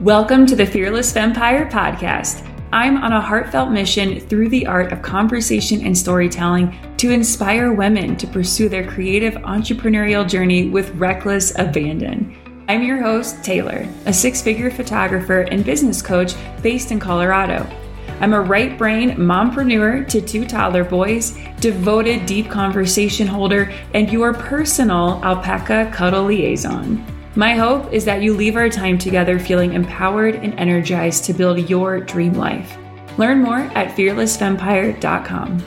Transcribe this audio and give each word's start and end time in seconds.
Welcome 0.00 0.46
to 0.46 0.56
the 0.56 0.64
Fearless 0.64 1.14
Empire 1.14 1.66
podcast. 1.66 2.42
I'm 2.72 2.96
on 2.96 3.12
a 3.12 3.20
heartfelt 3.20 3.70
mission 3.70 4.18
through 4.18 4.48
the 4.48 4.66
art 4.66 4.92
of 4.92 5.02
conversation 5.02 5.84
and 5.84 5.96
storytelling 5.96 6.74
to 6.96 7.10
inspire 7.10 7.74
women 7.74 8.16
to 8.16 8.26
pursue 8.26 8.70
their 8.70 8.90
creative 8.90 9.34
entrepreneurial 9.42 10.26
journey 10.26 10.70
with 10.70 10.88
reckless 10.94 11.52
abandon. 11.58 12.34
I'm 12.66 12.82
your 12.82 13.02
host, 13.02 13.44
Taylor, 13.44 13.86
a 14.06 14.12
six 14.14 14.40
figure 14.40 14.70
photographer 14.70 15.40
and 15.40 15.66
business 15.66 16.00
coach 16.00 16.32
based 16.62 16.92
in 16.92 16.98
Colorado. 16.98 17.68
I'm 18.20 18.32
a 18.32 18.40
right 18.40 18.78
brain 18.78 19.10
mompreneur 19.18 20.08
to 20.08 20.22
two 20.22 20.46
toddler 20.46 20.84
boys, 20.84 21.36
devoted 21.60 22.24
deep 22.24 22.48
conversation 22.48 23.26
holder, 23.26 23.70
and 23.92 24.10
your 24.10 24.32
personal 24.32 25.22
alpaca 25.22 25.90
cuddle 25.92 26.24
liaison. 26.24 27.04
My 27.36 27.54
hope 27.54 27.92
is 27.92 28.04
that 28.06 28.22
you 28.22 28.34
leave 28.34 28.56
our 28.56 28.68
time 28.68 28.98
together 28.98 29.38
feeling 29.38 29.74
empowered 29.74 30.34
and 30.34 30.52
energized 30.58 31.24
to 31.26 31.32
build 31.32 31.70
your 31.70 32.00
dream 32.00 32.34
life. 32.34 32.76
Learn 33.18 33.40
more 33.40 33.58
at 33.76 33.96
fearlessempire.com. 33.96 35.62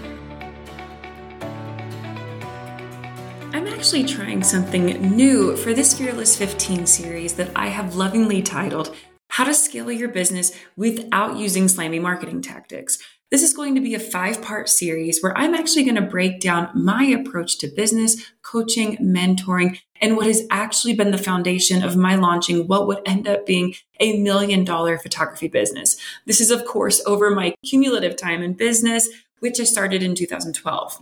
I'm 3.54 3.68
actually 3.68 4.04
trying 4.04 4.44
something 4.44 5.16
new 5.16 5.56
for 5.56 5.74
this 5.74 5.98
Fearless 5.98 6.38
15 6.38 6.86
series 6.86 7.36
that 7.36 7.52
I 7.56 7.68
have 7.68 7.96
lovingly 7.96 8.42
titled 8.42 8.94
How 9.30 9.46
to 9.46 9.54
Scale 9.54 9.90
Your 9.90 10.10
Business 10.10 10.52
Without 10.76 11.38
Using 11.38 11.70
Slimy 11.70 12.00
Marketing 12.00 12.42
Tactics. 12.42 12.98
This 13.34 13.42
is 13.42 13.56
going 13.56 13.74
to 13.74 13.82
be 13.82 13.96
a 13.96 14.00
five 14.00 14.44
part 14.44 14.70
series 14.70 15.24
where 15.24 15.36
I'm 15.36 15.56
actually 15.56 15.86
going 15.86 15.96
to 15.96 16.04
break 16.04 16.40
down 16.40 16.70
my 16.76 17.04
approach 17.06 17.58
to 17.58 17.68
business, 17.68 18.32
coaching, 18.44 18.96
mentoring, 18.98 19.80
and 20.00 20.16
what 20.16 20.28
has 20.28 20.44
actually 20.52 20.94
been 20.94 21.10
the 21.10 21.18
foundation 21.18 21.82
of 21.82 21.98
my 21.98 22.14
launching 22.14 22.68
what 22.68 22.86
would 22.86 23.02
end 23.08 23.28
up 23.28 23.48
being 23.48 23.74
a 24.00 24.22
million 24.22 24.64
dollar 24.64 25.00
photography 25.00 25.48
business. 25.48 25.98
This 26.28 26.40
is, 26.40 26.52
of 26.52 26.64
course, 26.66 27.02
over 27.08 27.32
my 27.32 27.56
cumulative 27.66 28.18
time 28.18 28.44
in 28.44 28.54
business, 28.54 29.10
which 29.40 29.60
I 29.60 29.64
started 29.64 30.04
in 30.04 30.14
2012. 30.14 31.00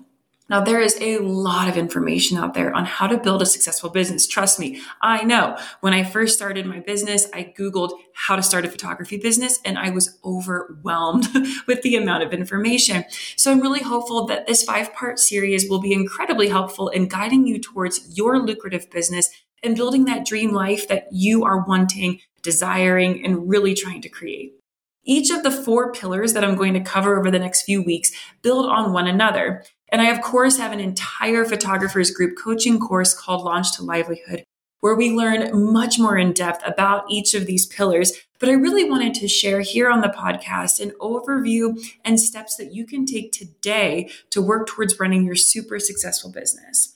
Now, 0.52 0.60
there 0.60 0.82
is 0.82 0.98
a 1.00 1.20
lot 1.20 1.70
of 1.70 1.78
information 1.78 2.38
out 2.38 2.54
there 2.54 2.76
on 2.76 2.84
how 2.84 3.08
to 3.08 3.18
build 3.18 3.42
a 3.42 3.46
successful 3.46 3.90
business. 3.90 4.28
Trust 4.28 4.60
me, 4.60 4.82
I 5.02 5.24
know. 5.24 5.58
When 5.80 5.94
I 5.94 6.04
first 6.04 6.36
started 6.36 6.66
my 6.66 6.82
business, 6.82 7.26
I 7.34 7.54
Googled 7.58 7.92
how 8.14 8.36
to 8.36 8.44
start 8.44 8.66
a 8.66 8.70
photography 8.70 9.16
business 9.16 9.62
and 9.64 9.80
I 9.80 9.92
was 9.92 10.20
overwhelmed 10.26 11.30
with 11.68 11.84
the 11.84 11.96
amount 11.96 12.24
of 12.24 12.34
information. 12.34 13.06
So 13.38 13.50
I'm 13.50 13.62
really 13.62 13.80
hopeful 13.80 14.26
that 14.26 14.46
this 14.46 14.62
five 14.62 14.94
part 14.94 15.20
series 15.20 15.70
will 15.70 15.80
be 15.80 15.94
incredibly 15.94 16.50
helpful 16.50 16.90
in 16.90 17.08
guiding 17.08 17.48
you 17.48 17.58
towards 17.58 18.18
your 18.18 18.38
lucrative 18.38 18.92
business 18.92 19.30
and 19.64 19.78
building 19.78 20.04
that 20.06 20.26
dream 20.26 20.52
life 20.52 20.86
that 20.90 21.08
you 21.14 21.46
are 21.46 21.64
wanting, 21.66 22.20
desiring, 22.42 23.24
and 23.26 23.48
really 23.48 23.74
trying 23.74 24.02
to 24.02 24.10
create. 24.10 24.52
Each 25.04 25.32
of 25.32 25.44
the 25.44 25.52
four 25.52 25.92
pillars 25.92 26.34
that 26.34 26.44
I'm 26.44 26.56
going 26.56 26.74
to 26.74 26.80
cover 26.80 27.18
over 27.18 27.32
the 27.32 27.40
next 27.40 27.64
few 27.64 27.82
weeks 27.82 28.12
build 28.44 28.68
on 28.68 28.94
one 28.94 29.08
another. 29.08 29.64
And 29.92 30.02
I, 30.02 30.10
of 30.10 30.22
course, 30.22 30.58
have 30.58 30.72
an 30.72 30.80
entire 30.80 31.44
photographers 31.44 32.12
group 32.12 32.38
coaching 32.38 32.80
course 32.80 33.14
called 33.14 33.44
Launch 33.44 33.76
to 33.76 33.84
Livelihood, 33.84 34.44
where 34.80 34.96
we 34.96 35.12
learn 35.12 35.72
much 35.74 36.00
more 36.00 36.18
in 36.18 36.32
depth 36.32 36.66
about 36.66 37.04
each 37.10 37.34
of 37.34 37.46
these 37.46 37.66
pillars. 37.66 38.14
But 38.40 38.50
I 38.50 38.54
really 38.54 38.90
wanted 38.90 39.14
to 39.16 39.28
share 39.28 39.60
here 39.60 39.90
on 39.90 40.02
the 40.02 40.08
podcast 40.08 40.80
an 40.80 40.92
overview 41.02 41.78
and 42.06 42.20
steps 42.20 42.56
that 42.56 42.74
you 42.74 42.86
can 42.86 43.06
take 43.06 43.34
today 43.34 44.10
to 44.30 44.42
work 44.42 44.68
towards 44.68 45.00
running 45.00 45.26
your 45.26 45.36
super 45.36 45.78
successful 45.78 46.32
business. 46.32 46.96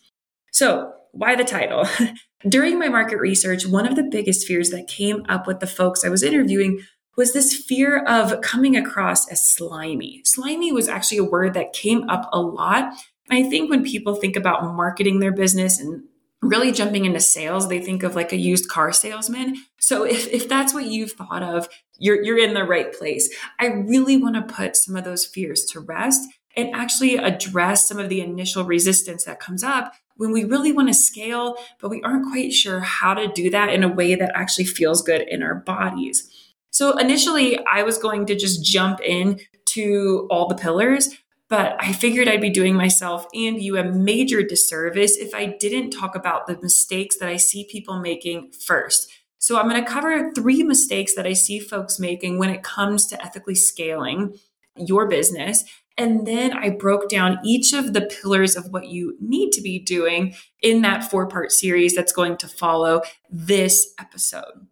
So, 0.52 0.94
why 1.12 1.36
the 1.36 1.44
title? 1.44 1.86
During 2.48 2.78
my 2.78 2.90
market 2.90 3.18
research, 3.18 3.66
one 3.66 3.88
of 3.88 3.96
the 3.96 4.04
biggest 4.04 4.48
fears 4.48 4.70
that 4.70 4.88
came 4.88 5.26
up 5.28 5.48
with 5.48 5.60
the 5.60 5.68
folks 5.68 6.06
I 6.06 6.10
was 6.10 6.24
interviewing 6.24 6.82
was 7.16 7.34
this 7.34 7.56
fear 7.56 8.04
of 8.04 8.42
coming 8.42 8.76
across 8.76 9.30
as 9.30 9.46
slimy. 9.46 10.22
Slimy 10.26 10.72
was 10.72 10.90
actually 10.90 11.20
a 11.20 11.24
word 11.24 11.54
that 11.54 11.74
came 11.74 12.10
up 12.10 12.30
a 12.34 12.42
lot. 12.42 12.94
I 13.30 13.44
think 13.44 13.70
when 13.70 13.84
people 13.84 14.16
think 14.16 14.36
about 14.36 14.76
marketing 14.76 15.20
their 15.20 15.32
business 15.32 15.80
and 15.80 16.04
really 16.42 16.72
jumping 16.72 17.06
into 17.06 17.20
sales, 17.20 17.70
they 17.70 17.80
think 17.80 18.04
of 18.04 18.16
like 18.16 18.32
a 18.32 18.38
used 18.38 18.70
car 18.70 18.92
salesman. 18.92 19.56
So 19.80 20.04
if, 20.04 20.28
if 20.28 20.48
that's 20.48 20.74
what 20.74 20.86
you've 20.86 21.14
thought 21.14 21.42
of, 21.42 21.68
you're, 21.98 22.22
you're 22.22 22.38
in 22.38 22.54
the 22.54 22.66
right 22.66 22.94
place. 22.94 23.34
I 23.60 23.68
really 23.68 24.18
want 24.18 24.36
to 24.36 24.54
put 24.54 24.76
some 24.76 24.96
of 24.96 25.06
those 25.06 25.26
fears 25.26 25.66
to 25.72 25.80
rest 25.80 26.30
and 26.56 26.74
actually 26.76 27.18
address 27.18 27.88
some 27.88 28.00
of 28.00 28.10
the 28.10 28.22
initial 28.22 28.64
resistance 28.64 29.26
that 29.26 29.40
comes 29.40 29.64
up 29.64 29.94
when 30.18 30.32
we 30.32 30.44
really 30.44 30.72
want 30.72 30.88
to 30.88 30.94
scale, 30.94 31.58
but 31.80 31.90
we 31.90 32.02
aren't 32.04 32.32
quite 32.32 32.54
sure 32.54 32.80
how 32.80 33.14
to 33.14 33.28
do 33.28 33.50
that 33.50 33.70
in 33.70 33.84
a 33.84 33.90
way 33.90 34.16
that 34.16 34.32
actually 34.34 34.66
feels 34.66 35.02
good 35.02 35.22
in 35.28 35.44
our 35.44 35.56
bodies. 35.56 36.30
So 36.76 36.98
initially, 36.98 37.58
I 37.72 37.84
was 37.84 37.98
going 37.98 38.26
to 38.26 38.36
just 38.36 38.62
jump 38.62 39.00
in 39.00 39.40
to 39.68 40.28
all 40.30 40.50
the 40.50 40.56
pillars, 40.56 41.08
but 41.48 41.78
I 41.80 41.94
figured 41.94 42.28
I'd 42.28 42.42
be 42.42 42.50
doing 42.50 42.76
myself 42.76 43.26
and 43.34 43.62
you 43.62 43.78
a 43.78 43.86
major 43.86 44.44
disservice 44.44 45.16
if 45.16 45.34
I 45.34 45.56
didn't 45.58 45.92
talk 45.92 46.18
about 46.18 46.48
the 46.48 46.60
mistakes 46.62 47.16
that 47.20 47.30
I 47.30 47.38
see 47.38 47.66
people 47.72 48.02
making 48.02 48.52
first. 48.52 49.10
So 49.38 49.58
I'm 49.58 49.70
going 49.70 49.82
to 49.82 49.90
cover 49.90 50.34
three 50.34 50.64
mistakes 50.64 51.16
that 51.16 51.26
I 51.26 51.32
see 51.32 51.62
folks 51.62 51.98
making 51.98 52.40
when 52.40 52.50
it 52.50 52.62
comes 52.62 53.08
to 53.08 53.26
ethically 53.26 53.56
scaling 53.56 54.38
your 54.76 55.08
business. 55.08 55.64
And 55.98 56.28
then 56.28 56.52
I 56.52 56.72
broke 56.72 57.08
down 57.08 57.40
each 57.46 57.72
of 57.72 57.94
the 57.94 58.02
pillars 58.02 58.58
of 58.58 58.74
what 58.74 58.90
you 58.90 59.16
need 59.22 59.52
to 59.52 59.62
be 59.62 59.80
doing 59.80 60.36
in 60.62 60.82
that 60.82 61.10
four 61.10 61.26
part 61.26 61.54
series 61.54 61.96
that's 61.96 62.12
going 62.12 62.36
to 62.36 62.50
follow 62.50 63.02
this 63.32 63.94
episode. 63.98 64.68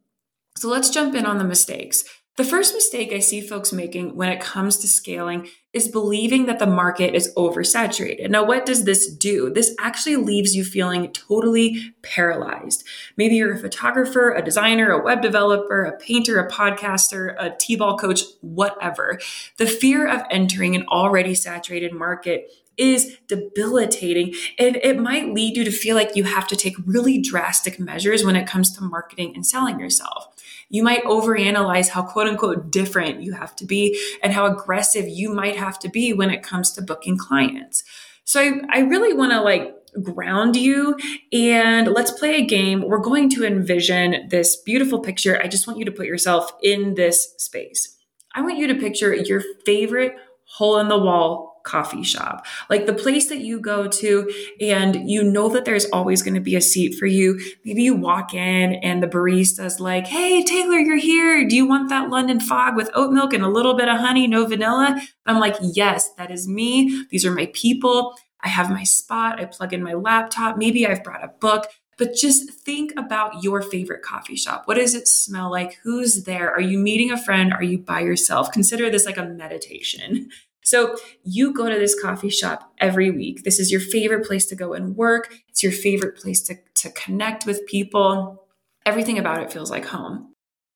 So 0.63 0.69
let's 0.69 0.89
jump 0.89 1.13
in 1.13 1.25
on 1.25 1.39
the 1.39 1.43
mistakes. 1.43 2.05
The 2.37 2.45
first 2.45 2.73
mistake 2.73 3.11
I 3.11 3.19
see 3.19 3.41
folks 3.41 3.73
making 3.73 4.15
when 4.15 4.29
it 4.29 4.39
comes 4.39 4.77
to 4.77 4.87
scaling 4.87 5.49
is 5.73 5.89
believing 5.89 6.45
that 6.45 6.57
the 6.57 6.65
market 6.65 7.13
is 7.13 7.33
oversaturated. 7.35 8.29
Now, 8.29 8.45
what 8.45 8.65
does 8.65 8.85
this 8.85 9.13
do? 9.13 9.49
This 9.49 9.75
actually 9.81 10.15
leaves 10.15 10.55
you 10.55 10.63
feeling 10.63 11.11
totally 11.11 11.93
paralyzed. 12.01 12.85
Maybe 13.17 13.35
you're 13.35 13.55
a 13.55 13.59
photographer, 13.59 14.31
a 14.31 14.41
designer, 14.41 14.89
a 14.91 15.03
web 15.03 15.21
developer, 15.21 15.83
a 15.83 15.97
painter, 15.97 16.39
a 16.39 16.49
podcaster, 16.49 17.35
a 17.37 17.53
T 17.59 17.75
ball 17.75 17.97
coach, 17.97 18.21
whatever. 18.39 19.19
The 19.57 19.67
fear 19.67 20.07
of 20.07 20.21
entering 20.31 20.77
an 20.77 20.85
already 20.87 21.35
saturated 21.35 21.91
market 21.91 22.49
is 22.77 23.17
debilitating 23.27 24.33
and 24.57 24.77
it 24.77 24.97
might 24.97 25.33
lead 25.33 25.57
you 25.57 25.63
to 25.63 25.71
feel 25.71 25.95
like 25.95 26.15
you 26.15 26.23
have 26.23 26.47
to 26.47 26.55
take 26.55 26.75
really 26.85 27.21
drastic 27.21 27.79
measures 27.79 28.23
when 28.23 28.35
it 28.35 28.47
comes 28.47 28.75
to 28.75 28.83
marketing 28.83 29.33
and 29.35 29.45
selling 29.45 29.79
yourself. 29.79 30.27
You 30.69 30.83
might 30.83 31.03
overanalyze 31.03 31.89
how 31.89 32.03
quote 32.03 32.27
unquote 32.27 32.71
different 32.71 33.21
you 33.21 33.33
have 33.33 33.55
to 33.57 33.65
be 33.65 33.99
and 34.21 34.33
how 34.33 34.45
aggressive 34.45 35.07
you 35.07 35.33
might 35.33 35.55
have 35.55 35.77
to 35.79 35.89
be 35.89 36.13
when 36.13 36.29
it 36.29 36.43
comes 36.43 36.71
to 36.71 36.81
booking 36.81 37.17
clients. 37.17 37.83
So 38.25 38.41
I, 38.41 38.51
I 38.69 38.79
really 38.79 39.13
want 39.13 39.33
to 39.33 39.41
like 39.41 39.75
ground 40.01 40.55
you 40.55 40.97
and 41.31 41.87
let's 41.87 42.11
play 42.11 42.35
a 42.37 42.45
game. 42.45 42.81
We're 42.81 42.97
going 42.97 43.29
to 43.31 43.45
envision 43.45 44.27
this 44.29 44.55
beautiful 44.55 44.99
picture. 44.99 45.39
I 45.41 45.47
just 45.47 45.67
want 45.67 45.77
you 45.77 45.85
to 45.85 45.91
put 45.91 46.07
yourself 46.07 46.51
in 46.63 46.95
this 46.95 47.35
space. 47.37 47.95
I 48.33 48.41
want 48.41 48.57
you 48.57 48.67
to 48.67 48.75
picture 48.75 49.13
your 49.13 49.43
favorite 49.65 50.15
hole 50.45 50.79
in 50.79 50.87
the 50.87 50.97
wall 50.97 51.52
coffee 51.63 52.03
shop, 52.03 52.45
like 52.69 52.85
the 52.85 52.93
place 52.93 53.27
that 53.29 53.39
you 53.39 53.59
go 53.59 53.87
to 53.87 54.31
and 54.61 55.09
you 55.09 55.23
know 55.23 55.49
that 55.49 55.65
there's 55.65 55.85
always 55.85 56.21
going 56.21 56.33
to 56.33 56.39
be 56.39 56.55
a 56.55 56.61
seat 56.61 56.97
for 56.97 57.05
you. 57.05 57.39
Maybe 57.65 57.83
you 57.83 57.95
walk 57.95 58.33
in 58.33 58.75
and 58.75 59.01
the 59.01 59.07
barista's 59.07 59.79
like, 59.79 60.05
Hey, 60.07 60.43
Taylor, 60.43 60.77
you're 60.77 60.97
here. 60.97 61.47
Do 61.47 61.55
you 61.55 61.67
want 61.67 61.89
that 61.89 62.09
London 62.09 62.39
fog 62.39 62.75
with 62.75 62.91
oat 62.93 63.11
milk 63.11 63.33
and 63.33 63.43
a 63.43 63.49
little 63.49 63.75
bit 63.75 63.89
of 63.89 63.99
honey, 63.99 64.27
no 64.27 64.45
vanilla? 64.45 65.01
I'm 65.25 65.39
like, 65.39 65.55
yes, 65.61 66.11
that 66.17 66.31
is 66.31 66.47
me. 66.47 67.05
These 67.09 67.25
are 67.25 67.31
my 67.31 67.49
people. 67.53 68.15
I 68.41 68.49
have 68.49 68.69
my 68.69 68.83
spot. 68.83 69.39
I 69.39 69.45
plug 69.45 69.73
in 69.73 69.81
my 69.81 69.93
laptop. 69.93 70.57
Maybe 70.57 70.85
I've 70.85 71.03
brought 71.03 71.23
a 71.23 71.29
book. 71.29 71.67
But 71.97 72.15
just 72.15 72.51
think 72.51 72.91
about 72.97 73.43
your 73.43 73.61
favorite 73.61 74.01
coffee 74.01 74.35
shop. 74.35 74.63
What 74.65 74.75
does 74.75 74.95
it 74.95 75.07
smell 75.07 75.51
like? 75.51 75.77
Who's 75.83 76.23
there? 76.23 76.51
Are 76.51 76.61
you 76.61 76.77
meeting 76.77 77.11
a 77.11 77.23
friend? 77.23 77.53
Are 77.53 77.63
you 77.63 77.77
by 77.77 78.01
yourself? 78.01 78.51
Consider 78.51 78.89
this 78.89 79.05
like 79.05 79.17
a 79.17 79.25
meditation. 79.25 80.29
So 80.63 80.95
you 81.23 81.53
go 81.53 81.69
to 81.69 81.77
this 81.77 81.99
coffee 81.99 82.29
shop 82.29 82.73
every 82.79 83.11
week. 83.11 83.43
This 83.43 83.59
is 83.59 83.71
your 83.71 83.81
favorite 83.81 84.25
place 84.25 84.45
to 84.47 84.55
go 84.55 84.73
and 84.73 84.95
work. 84.95 85.33
It's 85.49 85.63
your 85.63 85.71
favorite 85.71 86.17
place 86.17 86.41
to, 86.43 86.55
to 86.75 86.89
connect 86.91 87.45
with 87.45 87.65
people. 87.67 88.47
Everything 88.85 89.17
about 89.17 89.41
it 89.43 89.51
feels 89.51 89.71
like 89.71 89.85
home. 89.85 90.33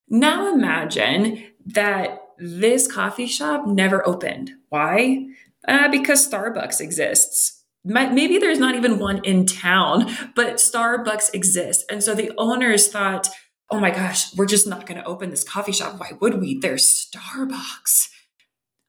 Now 0.09 0.53
imagine 0.53 1.43
that 1.65 2.21
this 2.37 2.89
coffee 2.89 3.27
shop 3.27 3.65
never 3.67 4.07
opened. 4.07 4.51
Why? 4.69 5.27
Uh, 5.67 5.89
because 5.89 6.29
Starbucks 6.29 6.79
exists. 6.79 7.63
Maybe 7.83 8.37
there's 8.37 8.59
not 8.59 8.75
even 8.75 8.99
one 8.99 9.23
in 9.23 9.45
town, 9.45 10.13
but 10.35 10.55
Starbucks 10.55 11.33
exists. 11.33 11.85
And 11.89 12.03
so 12.03 12.13
the 12.13 12.31
owners 12.37 12.89
thought, 12.89 13.29
oh 13.69 13.79
my 13.79 13.91
gosh, 13.91 14.35
we're 14.35 14.45
just 14.45 14.67
not 14.67 14.85
going 14.85 14.99
to 14.99 15.07
open 15.07 15.29
this 15.29 15.43
coffee 15.43 15.71
shop. 15.71 15.99
Why 15.99 16.11
would 16.19 16.39
we? 16.39 16.59
There's 16.59 17.09
Starbucks. 17.15 18.09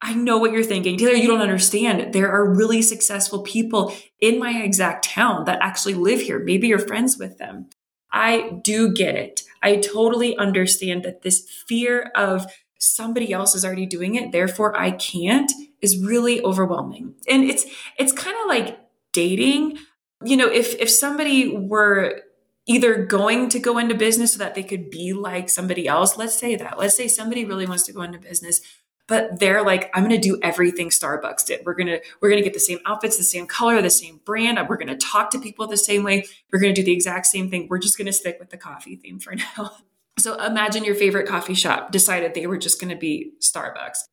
I 0.00 0.14
know 0.14 0.38
what 0.38 0.52
you're 0.52 0.62
thinking. 0.62 0.96
Taylor, 0.96 1.12
you 1.12 1.26
don't 1.26 1.40
understand. 1.40 2.12
There 2.12 2.30
are 2.30 2.54
really 2.54 2.82
successful 2.82 3.42
people 3.42 3.92
in 4.20 4.38
my 4.38 4.62
exact 4.62 5.04
town 5.04 5.44
that 5.46 5.58
actually 5.60 5.94
live 5.94 6.20
here. 6.20 6.38
Maybe 6.38 6.68
you're 6.68 6.78
friends 6.78 7.18
with 7.18 7.38
them. 7.38 7.68
I 8.12 8.60
do 8.62 8.92
get 8.92 9.16
it. 9.16 9.42
I 9.62 9.76
totally 9.76 10.36
understand 10.36 11.02
that 11.02 11.22
this 11.22 11.48
fear 11.66 12.12
of 12.14 12.46
somebody 12.78 13.32
else 13.32 13.54
is 13.54 13.64
already 13.64 13.86
doing 13.86 14.14
it, 14.14 14.32
therefore 14.32 14.78
I 14.78 14.92
can't 14.92 15.50
is 15.82 15.98
really 15.98 16.42
overwhelming. 16.42 17.14
And 17.28 17.44
it's 17.44 17.66
it's 17.98 18.12
kind 18.12 18.36
of 18.42 18.48
like 18.48 18.78
dating. 19.12 19.78
You 20.24 20.36
know, 20.36 20.48
if 20.48 20.74
if 20.76 20.90
somebody 20.90 21.56
were 21.56 22.22
either 22.66 23.04
going 23.04 23.48
to 23.48 23.58
go 23.58 23.78
into 23.78 23.94
business 23.94 24.34
so 24.34 24.38
that 24.38 24.54
they 24.54 24.62
could 24.62 24.90
be 24.90 25.12
like 25.12 25.48
somebody 25.48 25.88
else, 25.88 26.16
let's 26.16 26.38
say 26.38 26.54
that. 26.54 26.78
Let's 26.78 26.96
say 26.96 27.08
somebody 27.08 27.44
really 27.44 27.66
wants 27.66 27.84
to 27.84 27.92
go 27.92 28.02
into 28.02 28.18
business 28.18 28.60
but 29.08 29.38
they're 29.40 29.62
like 29.62 29.90
i'm 29.94 30.04
going 30.04 30.14
to 30.14 30.28
do 30.28 30.38
everything 30.42 30.90
starbucks 30.90 31.44
did 31.44 31.64
we're 31.66 31.74
going 31.74 31.86
to 31.86 32.00
we're 32.20 32.28
going 32.28 32.40
to 32.40 32.44
get 32.44 32.54
the 32.54 32.60
same 32.60 32.78
outfits 32.86 33.16
the 33.16 33.24
same 33.24 33.46
color 33.46 33.82
the 33.82 33.90
same 33.90 34.20
brand 34.24 34.58
we're 34.68 34.76
going 34.76 34.86
to 34.86 34.96
talk 34.96 35.30
to 35.30 35.38
people 35.38 35.66
the 35.66 35.76
same 35.76 36.04
way 36.04 36.24
we're 36.52 36.60
going 36.60 36.74
to 36.74 36.80
do 36.80 36.84
the 36.84 36.92
exact 36.92 37.26
same 37.26 37.50
thing 37.50 37.66
we're 37.68 37.78
just 37.78 37.98
going 37.98 38.06
to 38.06 38.12
stick 38.12 38.36
with 38.38 38.50
the 38.50 38.56
coffee 38.56 38.96
theme 38.96 39.18
for 39.18 39.34
now 39.56 39.72
so 40.18 40.34
imagine 40.44 40.84
your 40.84 40.94
favorite 40.94 41.26
coffee 41.26 41.54
shop 41.54 41.90
decided 41.90 42.34
they 42.34 42.46
were 42.46 42.58
just 42.58 42.80
going 42.80 42.90
to 42.90 42.96
be 42.96 43.32
starbucks 43.42 44.04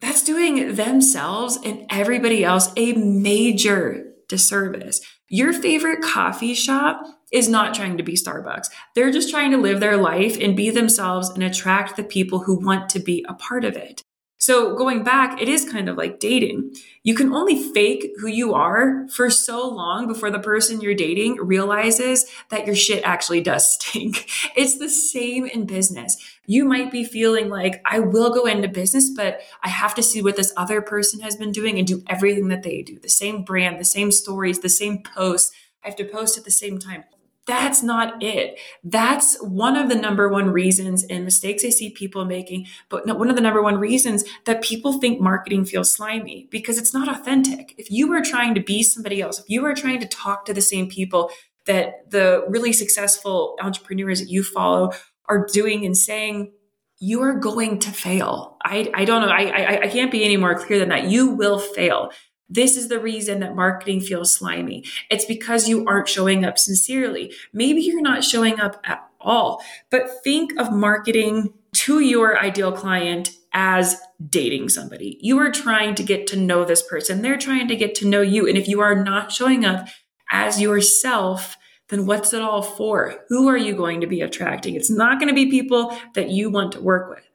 that's 0.00 0.24
doing 0.24 0.74
themselves 0.74 1.58
and 1.64 1.86
everybody 1.88 2.44
else 2.44 2.72
a 2.76 2.92
major 2.94 4.12
disservice. 4.32 5.00
Your 5.28 5.52
favorite 5.52 6.02
coffee 6.02 6.54
shop 6.54 7.04
is 7.30 7.48
not 7.48 7.74
trying 7.74 7.98
to 7.98 8.02
be 8.02 8.14
Starbucks. 8.14 8.68
They're 8.94 9.12
just 9.12 9.30
trying 9.30 9.50
to 9.50 9.58
live 9.58 9.78
their 9.78 9.98
life 9.98 10.38
and 10.40 10.56
be 10.56 10.70
themselves 10.70 11.28
and 11.28 11.42
attract 11.42 11.96
the 11.96 12.02
people 12.02 12.40
who 12.40 12.58
want 12.58 12.88
to 12.90 12.98
be 12.98 13.24
a 13.28 13.34
part 13.34 13.64
of 13.64 13.76
it. 13.76 14.02
So 14.42 14.74
going 14.74 15.04
back, 15.04 15.40
it 15.40 15.48
is 15.48 15.70
kind 15.70 15.88
of 15.88 15.96
like 15.96 16.18
dating. 16.18 16.74
You 17.04 17.14
can 17.14 17.32
only 17.32 17.62
fake 17.72 18.10
who 18.18 18.26
you 18.26 18.54
are 18.54 19.06
for 19.06 19.30
so 19.30 19.68
long 19.68 20.08
before 20.08 20.32
the 20.32 20.40
person 20.40 20.80
you're 20.80 20.96
dating 20.96 21.36
realizes 21.36 22.26
that 22.48 22.66
your 22.66 22.74
shit 22.74 23.04
actually 23.04 23.40
does 23.40 23.74
stink. 23.74 24.28
It's 24.56 24.80
the 24.80 24.88
same 24.88 25.46
in 25.46 25.64
business. 25.64 26.16
You 26.44 26.64
might 26.64 26.90
be 26.90 27.04
feeling 27.04 27.50
like, 27.50 27.80
I 27.84 28.00
will 28.00 28.34
go 28.34 28.46
into 28.46 28.66
business, 28.66 29.10
but 29.10 29.42
I 29.62 29.68
have 29.68 29.94
to 29.94 30.02
see 30.02 30.20
what 30.20 30.34
this 30.34 30.52
other 30.56 30.82
person 30.82 31.20
has 31.20 31.36
been 31.36 31.52
doing 31.52 31.78
and 31.78 31.86
do 31.86 32.02
everything 32.08 32.48
that 32.48 32.64
they 32.64 32.82
do. 32.82 32.98
The 32.98 33.08
same 33.08 33.44
brand, 33.44 33.78
the 33.78 33.84
same 33.84 34.10
stories, 34.10 34.58
the 34.58 34.68
same 34.68 35.04
posts. 35.04 35.54
I 35.84 35.86
have 35.86 35.96
to 35.98 36.04
post 36.04 36.36
at 36.36 36.42
the 36.42 36.50
same 36.50 36.80
time 36.80 37.04
that's 37.46 37.82
not 37.82 38.22
it. 38.22 38.58
That's 38.84 39.36
one 39.42 39.76
of 39.76 39.88
the 39.88 39.96
number 39.96 40.28
one 40.28 40.50
reasons 40.50 41.04
and 41.04 41.24
mistakes 41.24 41.64
I 41.64 41.70
see 41.70 41.90
people 41.90 42.24
making, 42.24 42.66
but 42.88 43.06
one 43.18 43.30
of 43.30 43.36
the 43.36 43.42
number 43.42 43.62
one 43.62 43.78
reasons 43.78 44.24
that 44.44 44.62
people 44.62 45.00
think 45.00 45.20
marketing 45.20 45.64
feels 45.64 45.92
slimy 45.92 46.46
because 46.50 46.78
it's 46.78 46.94
not 46.94 47.08
authentic. 47.08 47.74
If 47.78 47.90
you 47.90 48.12
are 48.12 48.22
trying 48.22 48.54
to 48.54 48.60
be 48.60 48.82
somebody 48.82 49.20
else, 49.20 49.40
if 49.40 49.46
you 49.48 49.64
are 49.66 49.74
trying 49.74 50.00
to 50.00 50.06
talk 50.06 50.44
to 50.44 50.54
the 50.54 50.60
same 50.60 50.88
people 50.88 51.30
that 51.66 52.10
the 52.10 52.44
really 52.48 52.72
successful 52.72 53.56
entrepreneurs 53.60 54.20
that 54.20 54.28
you 54.28 54.44
follow 54.44 54.92
are 55.26 55.46
doing 55.52 55.84
and 55.84 55.96
saying, 55.96 56.52
you 56.98 57.22
are 57.22 57.34
going 57.34 57.80
to 57.80 57.90
fail. 57.90 58.56
I, 58.64 58.88
I 58.94 59.04
don't 59.04 59.22
know. 59.22 59.28
I, 59.28 59.42
I, 59.42 59.80
I 59.82 59.88
can't 59.88 60.12
be 60.12 60.24
any 60.24 60.36
more 60.36 60.54
clear 60.54 60.78
than 60.78 60.90
that. 60.90 61.10
You 61.10 61.30
will 61.30 61.58
fail 61.58 62.12
this 62.48 62.76
is 62.76 62.88
the 62.88 63.00
reason 63.00 63.40
that 63.40 63.56
marketing 63.56 64.00
feels 64.00 64.34
slimy. 64.34 64.84
It's 65.10 65.24
because 65.24 65.68
you 65.68 65.86
aren't 65.86 66.08
showing 66.08 66.44
up 66.44 66.58
sincerely. 66.58 67.32
Maybe 67.52 67.80
you're 67.80 68.02
not 68.02 68.24
showing 68.24 68.60
up 68.60 68.80
at 68.84 69.06
all, 69.20 69.62
but 69.90 70.22
think 70.22 70.58
of 70.58 70.72
marketing 70.72 71.54
to 71.72 72.00
your 72.00 72.38
ideal 72.38 72.72
client 72.72 73.30
as 73.52 74.00
dating 74.28 74.68
somebody. 74.68 75.18
You 75.20 75.38
are 75.38 75.50
trying 75.50 75.94
to 75.96 76.02
get 76.02 76.26
to 76.28 76.36
know 76.36 76.64
this 76.64 76.82
person. 76.82 77.22
They're 77.22 77.38
trying 77.38 77.68
to 77.68 77.76
get 77.76 77.94
to 77.96 78.08
know 78.08 78.20
you. 78.20 78.48
And 78.48 78.56
if 78.56 78.68
you 78.68 78.80
are 78.80 79.02
not 79.02 79.32
showing 79.32 79.64
up 79.64 79.88
as 80.30 80.60
yourself, 80.60 81.56
then 81.88 82.06
what's 82.06 82.32
it 82.32 82.42
all 82.42 82.62
for? 82.62 83.16
Who 83.28 83.48
are 83.48 83.56
you 83.56 83.74
going 83.74 84.00
to 84.00 84.06
be 84.06 84.20
attracting? 84.20 84.74
It's 84.74 84.90
not 84.90 85.18
going 85.18 85.28
to 85.28 85.34
be 85.34 85.50
people 85.50 85.96
that 86.14 86.30
you 86.30 86.50
want 86.50 86.72
to 86.72 86.80
work 86.80 87.10
with. 87.10 87.28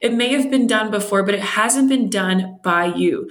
It 0.00 0.12
may 0.12 0.32
have 0.34 0.50
been 0.50 0.66
done 0.66 0.90
before, 0.90 1.22
but 1.22 1.34
it 1.34 1.40
hasn't 1.40 1.88
been 1.88 2.10
done 2.10 2.58
by 2.62 2.86
you. 2.86 3.30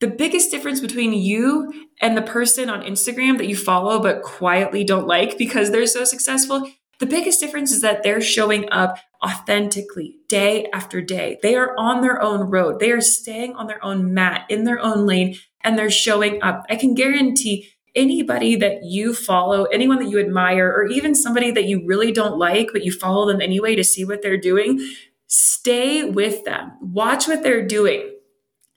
The 0.00 0.08
biggest 0.08 0.50
difference 0.50 0.80
between 0.80 1.12
you 1.12 1.88
and 2.00 2.16
the 2.16 2.22
person 2.22 2.70
on 2.70 2.82
Instagram 2.82 3.36
that 3.36 3.48
you 3.48 3.56
follow 3.56 4.02
but 4.02 4.22
quietly 4.22 4.82
don't 4.82 5.06
like 5.06 5.36
because 5.36 5.70
they're 5.70 5.86
so 5.86 6.04
successful, 6.04 6.66
the 7.00 7.06
biggest 7.06 7.38
difference 7.38 7.70
is 7.70 7.82
that 7.82 8.02
they're 8.02 8.22
showing 8.22 8.66
up 8.70 8.96
authentically 9.22 10.16
day 10.26 10.66
after 10.72 11.02
day. 11.02 11.38
They 11.42 11.54
are 11.54 11.74
on 11.76 12.00
their 12.00 12.20
own 12.22 12.50
road. 12.50 12.80
They 12.80 12.92
are 12.92 13.02
staying 13.02 13.56
on 13.56 13.66
their 13.66 13.82
own 13.84 14.14
mat 14.14 14.46
in 14.48 14.64
their 14.64 14.80
own 14.80 15.06
lane 15.06 15.36
and 15.62 15.78
they're 15.78 15.90
showing 15.90 16.42
up. 16.42 16.64
I 16.70 16.76
can 16.76 16.94
guarantee 16.94 17.68
anybody 17.94 18.56
that 18.56 18.84
you 18.84 19.14
follow, 19.14 19.64
anyone 19.64 19.98
that 19.98 20.08
you 20.08 20.18
admire, 20.18 20.72
or 20.72 20.86
even 20.86 21.14
somebody 21.14 21.50
that 21.50 21.64
you 21.64 21.84
really 21.86 22.12
don't 22.12 22.38
like, 22.38 22.68
but 22.72 22.84
you 22.84 22.92
follow 22.92 23.26
them 23.26 23.42
anyway 23.42 23.74
to 23.74 23.84
see 23.84 24.06
what 24.06 24.22
they're 24.22 24.38
doing, 24.38 24.80
stay 25.26 26.04
with 26.04 26.44
them. 26.44 26.72
Watch 26.80 27.28
what 27.28 27.42
they're 27.42 27.66
doing 27.66 28.14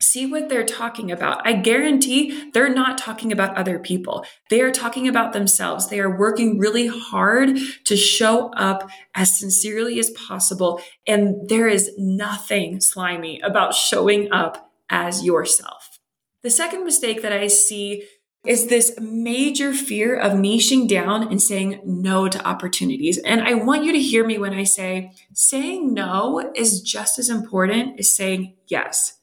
see 0.04 0.26
what 0.26 0.50
they're 0.50 0.66
talking 0.66 1.12
about. 1.12 1.46
I 1.46 1.54
guarantee 1.54 2.52
they're 2.52 2.74
not 2.74 2.98
talking 2.98 3.32
about 3.32 3.56
other 3.58 3.80
people. 3.80 4.26
They 4.50 4.62
are 4.62 4.72
talking 4.72 5.08
about 5.08 5.34
themselves. 5.34 5.88
They 5.88 6.00
are 6.00 6.18
working 6.18 6.60
really 6.60 6.88
hard 6.88 7.58
to 7.86 7.98
show 7.98 8.50
up 8.54 8.90
as 9.16 9.40
sincerely 9.40 10.00
as 10.00 10.12
possible. 10.12 10.82
And 11.08 11.50
there 11.50 11.68
is 11.68 11.92
nothing 11.98 12.82
slimy 12.82 13.40
about 13.42 13.74
showing 13.74 14.32
up 14.32 14.72
as 14.90 15.24
yourself. 15.24 16.00
The 16.44 16.50
second 16.50 16.84
mistake 16.84 17.22
that 17.22 17.34
I 17.34 17.48
see 17.48 18.08
is 18.46 18.68
this 18.68 19.00
major 19.00 19.74
fear 19.74 20.16
of 20.16 20.34
niching 20.34 20.88
down 20.88 21.24
and 21.30 21.42
saying 21.42 21.80
no 21.86 22.28
to 22.28 22.46
opportunities. 22.46 23.18
And 23.20 23.42
I 23.42 23.54
want 23.54 23.86
you 23.86 23.94
to 23.94 24.00
hear 24.00 24.26
me 24.26 24.38
when 24.38 24.54
I 24.54 24.66
say 24.66 25.14
saying 25.34 25.94
no 25.94 26.52
is 26.54 26.82
just 26.82 27.18
as 27.18 27.30
important 27.30 28.00
as 28.00 28.14
saying 28.14 28.56
yes. 28.68 29.20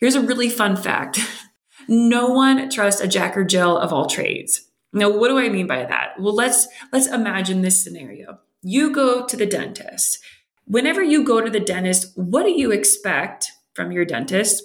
Here's 0.00 0.14
a 0.14 0.22
really 0.22 0.48
fun 0.48 0.76
fact. 0.76 1.20
No 1.88 2.28
one 2.28 2.70
trusts 2.70 3.00
a 3.00 3.08
Jack 3.08 3.36
or 3.36 3.42
Jill 3.42 3.76
of 3.76 3.92
all 3.92 4.06
trades. 4.06 4.70
Now, 4.92 5.10
what 5.10 5.26
do 5.26 5.38
I 5.38 5.48
mean 5.48 5.66
by 5.66 5.84
that? 5.84 6.20
Well, 6.20 6.34
let's 6.34 6.68
let's 6.92 7.08
imagine 7.08 7.62
this 7.62 7.82
scenario. 7.82 8.38
You 8.62 8.92
go 8.92 9.26
to 9.26 9.36
the 9.36 9.46
dentist. 9.46 10.20
Whenever 10.66 11.02
you 11.02 11.24
go 11.24 11.40
to 11.40 11.50
the 11.50 11.58
dentist, 11.58 12.12
what 12.14 12.44
do 12.44 12.52
you 12.52 12.70
expect 12.70 13.50
from 13.74 13.90
your 13.90 14.04
dentist? 14.04 14.62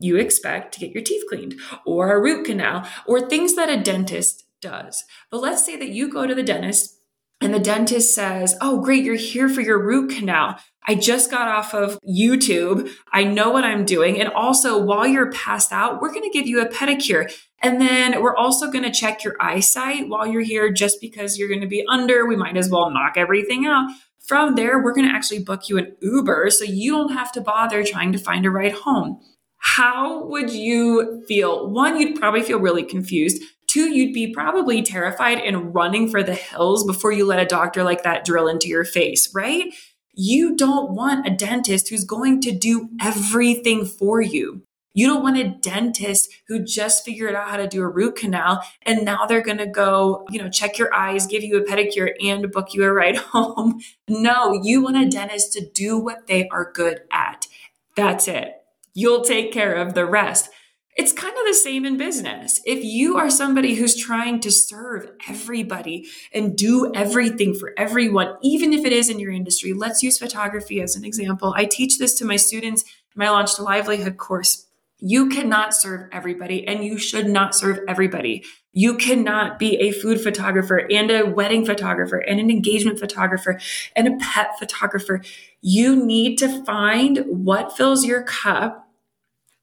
You 0.00 0.16
expect 0.16 0.74
to 0.74 0.80
get 0.80 0.90
your 0.90 1.04
teeth 1.04 1.22
cleaned 1.28 1.54
or 1.84 2.12
a 2.12 2.20
root 2.20 2.44
canal 2.44 2.84
or 3.06 3.20
things 3.20 3.54
that 3.54 3.68
a 3.68 3.80
dentist 3.80 4.44
does. 4.60 5.04
But 5.30 5.42
let's 5.42 5.64
say 5.64 5.76
that 5.76 5.90
you 5.90 6.10
go 6.10 6.26
to 6.26 6.34
the 6.34 6.42
dentist 6.42 6.95
and 7.40 7.52
the 7.52 7.58
dentist 7.58 8.14
says, 8.14 8.56
Oh, 8.60 8.80
great, 8.80 9.04
you're 9.04 9.14
here 9.14 9.48
for 9.48 9.60
your 9.60 9.82
root 9.82 10.10
canal. 10.10 10.58
I 10.88 10.94
just 10.94 11.30
got 11.30 11.48
off 11.48 11.74
of 11.74 11.98
YouTube. 12.08 12.88
I 13.12 13.24
know 13.24 13.50
what 13.50 13.64
I'm 13.64 13.84
doing. 13.84 14.20
And 14.20 14.28
also, 14.30 14.80
while 14.80 15.06
you're 15.06 15.32
passed 15.32 15.72
out, 15.72 16.00
we're 16.00 16.12
going 16.12 16.22
to 16.22 16.30
give 16.30 16.46
you 16.46 16.60
a 16.60 16.68
pedicure. 16.68 17.30
And 17.60 17.80
then 17.80 18.22
we're 18.22 18.36
also 18.36 18.70
going 18.70 18.84
to 18.84 18.92
check 18.92 19.24
your 19.24 19.34
eyesight 19.40 20.08
while 20.08 20.26
you're 20.26 20.42
here, 20.42 20.70
just 20.72 21.00
because 21.00 21.38
you're 21.38 21.48
going 21.48 21.60
to 21.60 21.66
be 21.66 21.84
under. 21.88 22.24
We 22.24 22.36
might 22.36 22.56
as 22.56 22.70
well 22.70 22.90
knock 22.90 23.14
everything 23.16 23.66
out. 23.66 23.90
From 24.26 24.54
there, 24.54 24.82
we're 24.82 24.94
going 24.94 25.08
to 25.08 25.14
actually 25.14 25.40
book 25.40 25.68
you 25.68 25.78
an 25.78 25.96
Uber 26.00 26.50
so 26.50 26.64
you 26.64 26.92
don't 26.92 27.12
have 27.12 27.32
to 27.32 27.40
bother 27.40 27.84
trying 27.84 28.12
to 28.12 28.18
find 28.18 28.46
a 28.46 28.50
ride 28.50 28.72
home. 28.72 29.20
How 29.58 30.24
would 30.26 30.50
you 30.50 31.24
feel? 31.26 31.68
One, 31.68 32.00
you'd 32.00 32.18
probably 32.18 32.42
feel 32.42 32.60
really 32.60 32.84
confused. 32.84 33.42
Two, 33.66 33.92
you'd 33.94 34.14
be 34.14 34.32
probably 34.32 34.82
terrified 34.82 35.38
and 35.38 35.74
running 35.74 36.08
for 36.08 36.22
the 36.22 36.34
hills 36.34 36.84
before 36.84 37.12
you 37.12 37.24
let 37.24 37.40
a 37.40 37.46
doctor 37.46 37.82
like 37.82 38.02
that 38.04 38.24
drill 38.24 38.48
into 38.48 38.68
your 38.68 38.84
face, 38.84 39.34
right? 39.34 39.72
You 40.14 40.56
don't 40.56 40.92
want 40.92 41.26
a 41.26 41.30
dentist 41.30 41.88
who's 41.88 42.04
going 42.04 42.40
to 42.42 42.52
do 42.52 42.88
everything 43.00 43.84
for 43.84 44.20
you. 44.20 44.62
You 44.96 45.08
don't 45.08 45.22
want 45.22 45.36
a 45.36 45.48
dentist 45.48 46.30
who 46.48 46.64
just 46.64 47.04
figured 47.04 47.34
out 47.34 47.50
how 47.50 47.58
to 47.58 47.68
do 47.68 47.82
a 47.82 47.88
root 47.88 48.16
canal 48.16 48.62
and 48.80 49.04
now 49.04 49.26
they're 49.26 49.42
going 49.42 49.58
to 49.58 49.66
go, 49.66 50.24
you 50.30 50.40
know, 50.40 50.48
check 50.48 50.78
your 50.78 50.92
eyes, 50.94 51.26
give 51.26 51.44
you 51.44 51.58
a 51.58 51.64
pedicure 51.64 52.12
and 52.24 52.50
book 52.50 52.72
you 52.72 52.82
a 52.82 52.90
ride 52.90 53.16
home. 53.18 53.78
No, 54.08 54.58
you 54.62 54.82
want 54.82 54.96
a 54.96 55.06
dentist 55.06 55.52
to 55.52 55.68
do 55.68 55.98
what 55.98 56.28
they 56.28 56.48
are 56.48 56.72
good 56.72 57.00
at. 57.12 57.46
That's 57.94 58.26
it. 58.26 58.54
You'll 58.94 59.20
take 59.20 59.52
care 59.52 59.74
of 59.74 59.92
the 59.92 60.06
rest. 60.06 60.48
It's 60.96 61.12
kind 61.12 61.34
of 61.36 61.44
the 61.46 61.52
same 61.52 61.84
in 61.84 61.98
business. 61.98 62.62
If 62.64 62.82
you 62.82 63.18
are 63.18 63.28
somebody 63.28 63.74
who's 63.74 63.94
trying 63.94 64.40
to 64.40 64.50
serve 64.50 65.10
everybody 65.28 66.06
and 66.32 66.56
do 66.56 66.90
everything 66.94 67.52
for 67.52 67.74
everyone, 67.76 68.36
even 68.42 68.72
if 68.72 68.82
it 68.86 68.92
is 68.92 69.10
in 69.10 69.20
your 69.20 69.30
industry, 69.30 69.74
let's 69.74 70.02
use 70.02 70.16
photography 70.16 70.80
as 70.80 70.96
an 70.96 71.04
example. 71.04 71.52
I 71.54 71.66
teach 71.66 71.98
this 71.98 72.14
to 72.14 72.24
my 72.24 72.36
students 72.36 72.82
in 72.82 72.88
my 73.16 73.28
Launch 73.28 73.56
to 73.56 73.62
Livelihood 73.62 74.16
course. 74.16 74.68
You 74.98 75.28
cannot 75.28 75.74
serve 75.74 76.08
everybody 76.12 76.66
and 76.66 76.82
you 76.82 76.96
should 76.96 77.28
not 77.28 77.54
serve 77.54 77.80
everybody. 77.86 78.42
You 78.72 78.96
cannot 78.96 79.58
be 79.58 79.76
a 79.76 79.90
food 79.90 80.22
photographer 80.22 80.78
and 80.90 81.10
a 81.10 81.26
wedding 81.26 81.66
photographer 81.66 82.16
and 82.16 82.40
an 82.40 82.50
engagement 82.50 82.98
photographer 82.98 83.60
and 83.94 84.08
a 84.08 84.16
pet 84.16 84.58
photographer. 84.58 85.20
You 85.60 85.94
need 85.94 86.38
to 86.38 86.64
find 86.64 87.22
what 87.28 87.76
fills 87.76 88.06
your 88.06 88.22
cup 88.22 88.85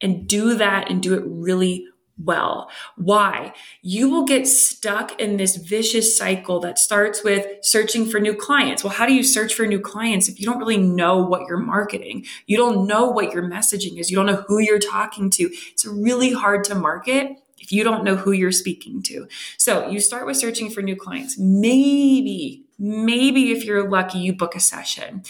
and 0.04 0.28
do 0.28 0.56
that 0.56 0.90
and 0.92 1.02
do 1.02 1.14
it 1.14 1.24
really 1.26 1.88
well. 2.18 2.70
Why? 2.96 3.54
You 3.82 4.10
will 4.10 4.26
get 4.26 4.48
stuck 4.48 5.20
in 5.20 5.38
this 5.38 5.56
vicious 5.56 6.18
cycle 6.18 6.60
that 6.60 6.78
starts 6.78 7.24
with 7.24 7.48
searching 7.62 8.06
for 8.06 8.20
new 8.20 8.36
clients. 8.36 8.84
Well, 8.84 8.94
how 8.94 9.06
do 9.06 9.14
you 9.14 9.24
search 9.24 9.54
for 9.54 9.66
new 9.66 9.80
clients 9.80 10.28
if 10.28 10.40
you 10.40 10.46
don't 10.46 10.60
really 10.60 10.78
know 10.78 11.18
what 11.18 11.48
you're 11.48 11.58
marketing? 11.58 12.26
You 12.46 12.58
don't 12.58 12.86
know 12.86 13.08
what 13.08 13.34
your 13.34 13.44
messaging 13.44 13.98
is. 13.98 14.12
You 14.12 14.18
don't 14.18 14.28
know 14.28 14.44
who 14.48 14.60
you're 14.60 14.80
talking 14.80 15.30
to. 15.32 15.44
It's 15.72 15.86
really 15.86 16.34
hard 16.34 16.64
to 16.66 16.76
market 16.76 17.38
if 17.58 17.72
you 17.72 17.84
don't 17.84 18.04
know 18.04 18.16
who 18.16 18.32
you're 18.32 18.52
speaking 18.52 19.02
to. 19.04 19.28
So 19.58 19.88
you 19.88 20.00
start 20.00 20.26
with 20.26 20.38
searching 20.38 20.70
for 20.70 20.82
new 20.82 20.96
clients. 20.96 21.40
Maybe, 21.40 22.66
maybe 22.78 23.52
if 23.52 23.64
you're 23.64 23.90
lucky, 23.90 24.20
you 24.20 24.34
book 24.34 24.56
a 24.56 24.60
session. 24.60 25.24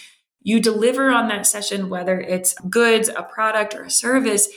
You 0.43 0.59
deliver 0.59 1.09
on 1.09 1.27
that 1.29 1.47
session, 1.47 1.89
whether 1.89 2.19
it's 2.19 2.53
goods, 2.69 3.09
a 3.09 3.23
product, 3.23 3.73
or 3.73 3.83
a 3.83 3.89
service 3.89 4.49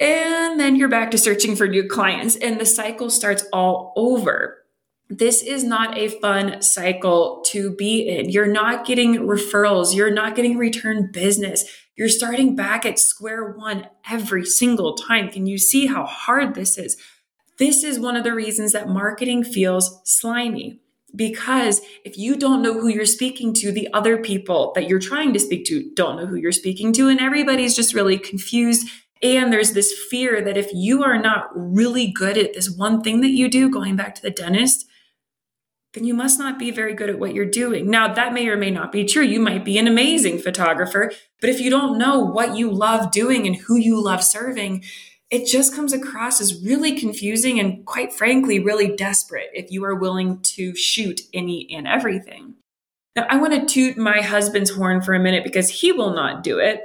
and 0.00 0.58
then 0.58 0.76
you're 0.76 0.88
back 0.88 1.10
to 1.12 1.18
searching 1.18 1.54
for 1.54 1.68
new 1.68 1.86
clients, 1.86 2.36
and 2.36 2.60
the 2.60 2.66
cycle 2.66 3.10
starts 3.10 3.44
all 3.52 3.92
over. 3.96 4.58
This 5.08 5.42
is 5.42 5.62
not 5.62 5.96
a 5.96 6.08
fun 6.08 6.62
cycle 6.62 7.44
to 7.48 7.74
be 7.76 8.08
in. 8.08 8.30
You're 8.30 8.46
not 8.46 8.86
getting 8.86 9.16
referrals, 9.16 9.94
you're 9.94 10.10
not 10.10 10.34
getting 10.34 10.56
return 10.56 11.10
business. 11.12 11.64
You're 11.96 12.08
starting 12.08 12.56
back 12.56 12.84
at 12.84 12.98
square 12.98 13.52
one 13.52 13.86
every 14.10 14.44
single 14.44 14.94
time. 14.94 15.30
Can 15.30 15.46
you 15.46 15.58
see 15.58 15.86
how 15.86 16.04
hard 16.04 16.54
this 16.54 16.76
is? 16.76 16.96
This 17.60 17.84
is 17.84 18.00
one 18.00 18.16
of 18.16 18.24
the 18.24 18.34
reasons 18.34 18.72
that 18.72 18.88
marketing 18.88 19.44
feels 19.44 20.00
slimy 20.02 20.80
because 21.14 21.80
if 22.04 22.18
you 22.18 22.36
don't 22.36 22.62
know 22.62 22.74
who 22.74 22.88
you're 22.88 23.06
speaking 23.06 23.52
to, 23.54 23.70
the 23.72 23.88
other 23.92 24.18
people 24.18 24.72
that 24.74 24.88
you're 24.88 24.98
trying 24.98 25.32
to 25.32 25.40
speak 25.40 25.64
to 25.66 25.90
don't 25.94 26.16
know 26.16 26.26
who 26.26 26.36
you're 26.36 26.52
speaking 26.52 26.92
to, 26.94 27.08
and 27.08 27.20
everybody's 27.20 27.76
just 27.76 27.94
really 27.94 28.18
confused 28.18 28.88
and 29.24 29.50
there's 29.50 29.72
this 29.72 29.92
fear 30.10 30.42
that 30.42 30.58
if 30.58 30.70
you 30.74 31.02
are 31.02 31.18
not 31.18 31.48
really 31.54 32.12
good 32.12 32.36
at 32.36 32.52
this 32.52 32.70
one 32.70 33.02
thing 33.02 33.22
that 33.22 33.30
you 33.30 33.48
do, 33.48 33.70
going 33.70 33.96
back 33.96 34.14
to 34.16 34.22
the 34.22 34.30
dentist, 34.30 34.86
then 35.94 36.04
you 36.04 36.12
must 36.12 36.38
not 36.38 36.58
be 36.58 36.70
very 36.70 36.92
good 36.92 37.08
at 37.08 37.18
what 37.18 37.32
you're 37.32 37.46
doing. 37.46 37.88
Now, 37.88 38.12
that 38.12 38.34
may 38.34 38.48
or 38.48 38.56
may 38.58 38.70
not 38.70 38.92
be 38.92 39.04
true. 39.04 39.22
You 39.22 39.40
might 39.40 39.64
be 39.64 39.78
an 39.78 39.86
amazing 39.86 40.40
photographer, 40.40 41.10
but 41.40 41.48
if 41.48 41.58
you 41.58 41.70
don't 41.70 41.96
know 41.96 42.18
what 42.20 42.56
you 42.56 42.70
love 42.70 43.12
doing 43.12 43.46
and 43.46 43.56
who 43.56 43.76
you 43.76 44.02
love 44.02 44.22
serving, 44.22 44.84
it 45.30 45.46
just 45.46 45.74
comes 45.74 45.92
across 45.92 46.40
as 46.40 46.62
really 46.62 46.98
confusing 46.98 47.58
and, 47.58 47.84
quite 47.86 48.12
frankly, 48.12 48.58
really 48.58 48.94
desperate 48.94 49.50
if 49.52 49.70
you 49.70 49.84
are 49.84 49.94
willing 49.94 50.40
to 50.42 50.74
shoot 50.76 51.22
any 51.32 51.68
and 51.74 51.86
everything. 51.86 52.54
Now, 53.16 53.26
I 53.28 53.36
want 53.36 53.52
to 53.54 53.66
toot 53.66 53.96
my 53.96 54.20
husband's 54.20 54.70
horn 54.70 55.00
for 55.00 55.14
a 55.14 55.20
minute 55.20 55.44
because 55.44 55.68
he 55.70 55.92
will 55.92 56.14
not 56.14 56.42
do 56.42 56.58
it. 56.58 56.82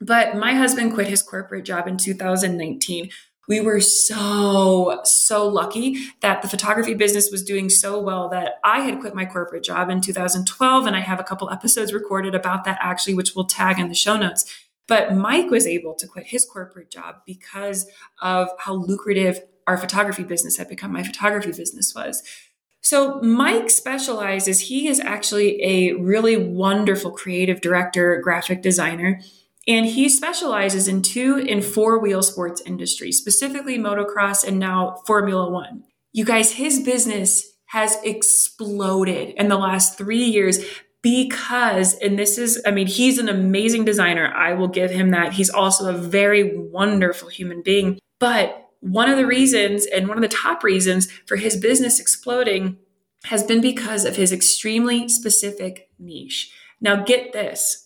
But 0.00 0.36
my 0.36 0.54
husband 0.54 0.94
quit 0.94 1.06
his 1.06 1.22
corporate 1.22 1.64
job 1.64 1.86
in 1.86 1.96
2019. 1.96 3.10
We 3.48 3.60
were 3.60 3.80
so, 3.80 5.00
so 5.04 5.48
lucky 5.48 5.96
that 6.20 6.42
the 6.42 6.48
photography 6.48 6.94
business 6.94 7.30
was 7.30 7.42
doing 7.42 7.68
so 7.68 8.00
well 8.00 8.28
that 8.30 8.54
I 8.64 8.80
had 8.80 9.00
quit 9.00 9.14
my 9.14 9.26
corporate 9.26 9.64
job 9.64 9.90
in 9.90 10.00
2012. 10.00 10.86
And 10.86 10.96
I 10.96 11.00
have 11.00 11.20
a 11.20 11.24
couple 11.24 11.50
episodes 11.50 11.92
recorded 11.92 12.34
about 12.34 12.64
that 12.64 12.78
actually, 12.80 13.14
which 13.14 13.34
we'll 13.34 13.46
tag 13.46 13.78
in 13.78 13.88
the 13.88 13.94
show 13.94 14.16
notes. 14.16 14.44
But 14.88 15.14
Mike 15.14 15.50
was 15.50 15.66
able 15.66 15.94
to 15.94 16.06
quit 16.06 16.26
his 16.26 16.44
corporate 16.44 16.90
job 16.90 17.16
because 17.26 17.86
of 18.20 18.48
how 18.58 18.74
lucrative 18.74 19.40
our 19.66 19.78
photography 19.78 20.24
business 20.24 20.56
had 20.56 20.68
become, 20.68 20.92
my 20.92 21.04
photography 21.04 21.52
business 21.52 21.94
was. 21.94 22.22
So 22.80 23.20
Mike 23.20 23.70
specializes, 23.70 24.60
he 24.60 24.88
is 24.88 24.98
actually 24.98 25.62
a 25.62 25.92
really 25.94 26.36
wonderful 26.36 27.12
creative 27.12 27.60
director, 27.60 28.20
graphic 28.20 28.60
designer. 28.60 29.20
And 29.68 29.86
he 29.86 30.08
specializes 30.08 30.88
in 30.88 31.02
two 31.02 31.46
and 31.48 31.64
four 31.64 32.00
wheel 32.00 32.22
sports 32.24 32.60
industry, 32.66 33.12
specifically 33.12 33.78
motocross 33.78 34.44
and 34.44 34.58
now 34.58 35.00
Formula 35.06 35.48
One. 35.48 35.84
You 36.12 36.24
guys, 36.24 36.52
his 36.54 36.80
business 36.80 37.52
has 37.66 37.96
exploded 38.02 39.34
in 39.36 39.48
the 39.48 39.56
last 39.56 39.96
three 39.96 40.24
years 40.24 40.58
because, 41.02 41.94
and 41.94 42.18
this 42.18 42.38
is, 42.38 42.62
I 42.64 42.70
mean, 42.70 42.86
he's 42.86 43.18
an 43.18 43.28
amazing 43.28 43.84
designer. 43.84 44.32
I 44.32 44.52
will 44.52 44.68
give 44.68 44.90
him 44.90 45.10
that. 45.10 45.32
He's 45.32 45.50
also 45.50 45.92
a 45.92 45.98
very 45.98 46.56
wonderful 46.56 47.28
human 47.28 47.62
being. 47.62 47.98
But 48.20 48.68
one 48.80 49.10
of 49.10 49.16
the 49.16 49.26
reasons, 49.26 49.86
and 49.86 50.08
one 50.08 50.16
of 50.16 50.22
the 50.22 50.28
top 50.28 50.62
reasons 50.62 51.10
for 51.26 51.36
his 51.36 51.56
business 51.56 51.98
exploding 51.98 52.78
has 53.24 53.42
been 53.42 53.60
because 53.60 54.04
of 54.04 54.16
his 54.16 54.32
extremely 54.32 55.08
specific 55.08 55.88
niche. 55.98 56.52
Now, 56.80 57.02
get 57.04 57.32
this 57.32 57.82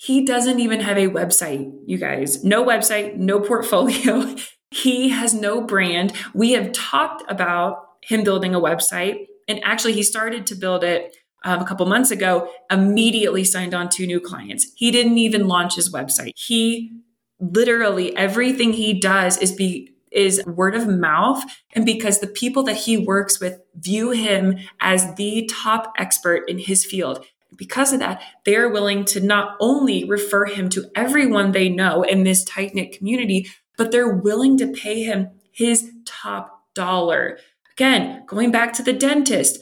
he 0.00 0.24
doesn't 0.24 0.60
even 0.60 0.78
have 0.78 0.96
a 0.96 1.08
website, 1.08 1.72
you 1.84 1.98
guys. 1.98 2.44
No 2.44 2.64
website, 2.64 3.16
no 3.16 3.40
portfolio. 3.40 4.36
he 4.70 5.08
has 5.08 5.34
no 5.34 5.60
brand. 5.60 6.12
We 6.32 6.52
have 6.52 6.70
talked 6.70 7.24
about 7.28 7.84
him 8.02 8.22
building 8.22 8.54
a 8.54 8.60
website, 8.60 9.26
and 9.48 9.60
actually, 9.64 9.94
he 9.94 10.04
started 10.04 10.46
to 10.46 10.54
build 10.54 10.84
it 10.84 11.16
um, 11.44 11.60
a 11.60 11.64
couple 11.64 11.86
months 11.86 12.10
ago, 12.10 12.50
immediately 12.70 13.44
signed 13.44 13.74
on 13.74 13.88
two 13.88 14.06
new 14.06 14.20
clients. 14.20 14.72
He 14.74 14.90
didn't 14.90 15.18
even 15.18 15.48
launch 15.48 15.76
his 15.76 15.92
website. 15.92 16.32
He 16.36 16.92
literally 17.40 18.16
everything 18.16 18.72
he 18.72 18.98
does 18.98 19.38
is 19.38 19.52
be 19.52 19.94
is 20.10 20.42
word 20.46 20.74
of 20.74 20.88
mouth 20.88 21.44
and 21.74 21.86
because 21.86 22.18
the 22.18 22.26
people 22.26 22.64
that 22.64 22.74
he 22.74 22.96
works 22.96 23.38
with 23.38 23.60
view 23.76 24.10
him 24.10 24.58
as 24.80 25.14
the 25.14 25.48
top 25.52 25.92
expert 25.98 26.42
in 26.48 26.58
his 26.58 26.84
field 26.84 27.24
because 27.56 27.92
of 27.92 28.00
that, 28.00 28.22
they 28.44 28.56
are 28.56 28.68
willing 28.68 29.04
to 29.06 29.20
not 29.20 29.56
only 29.60 30.04
refer 30.04 30.46
him 30.46 30.68
to 30.70 30.90
everyone 30.94 31.52
they 31.52 31.68
know 31.68 32.02
in 32.02 32.24
this 32.24 32.44
tight 32.44 32.74
knit 32.74 32.96
community, 32.96 33.48
but 33.76 33.90
they're 33.90 34.16
willing 34.16 34.58
to 34.58 34.72
pay 34.72 35.02
him 35.02 35.30
his 35.50 35.90
top 36.04 36.64
dollar. 36.74 37.38
Again, 37.72 38.24
going 38.26 38.50
back 38.50 38.72
to 38.74 38.82
the 38.82 38.92
dentist, 38.92 39.58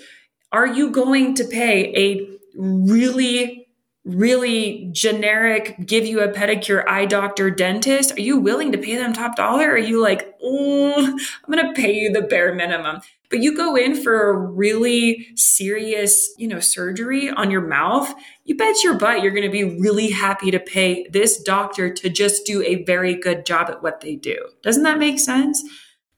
are 0.52 0.66
you 0.66 0.90
going 0.90 1.34
to 1.34 1.44
pay 1.44 1.94
a 1.96 2.38
really 2.56 3.66
really 4.06 4.88
generic, 4.92 5.74
give 5.84 6.06
you 6.06 6.20
a 6.20 6.28
pedicure 6.28 6.86
eye 6.86 7.04
doctor 7.04 7.50
dentist? 7.50 8.16
Are 8.16 8.20
you 8.20 8.38
willing 8.38 8.70
to 8.72 8.78
pay 8.78 8.94
them 8.94 9.12
top 9.12 9.34
dollar? 9.34 9.68
are 9.68 9.76
you 9.76 10.00
like, 10.00 10.34
oh, 10.42 10.94
I'm 10.96 11.52
going 11.52 11.66
to 11.66 11.78
pay 11.78 11.92
you 11.92 12.12
the 12.12 12.22
bare 12.22 12.54
minimum? 12.54 13.00
But 13.28 13.40
you 13.40 13.56
go 13.56 13.74
in 13.74 14.00
for 14.00 14.30
a 14.30 14.38
really 14.38 15.26
serious, 15.34 16.32
you 16.38 16.46
know, 16.46 16.60
surgery 16.60 17.28
on 17.28 17.50
your 17.50 17.66
mouth, 17.66 18.14
you 18.44 18.56
bet 18.56 18.84
your 18.84 18.94
butt 18.94 19.22
you're 19.22 19.32
going 19.32 19.42
to 19.42 19.50
be 19.50 19.64
really 19.64 20.12
happy 20.12 20.52
to 20.52 20.60
pay 20.60 21.08
this 21.10 21.42
doctor 21.42 21.92
to 21.92 22.08
just 22.08 22.46
do 22.46 22.62
a 22.62 22.84
very 22.84 23.16
good 23.16 23.44
job 23.44 23.68
at 23.68 23.82
what 23.82 24.00
they 24.00 24.14
do. 24.14 24.38
Doesn't 24.62 24.84
that 24.84 24.98
make 24.98 25.18
sense? 25.18 25.64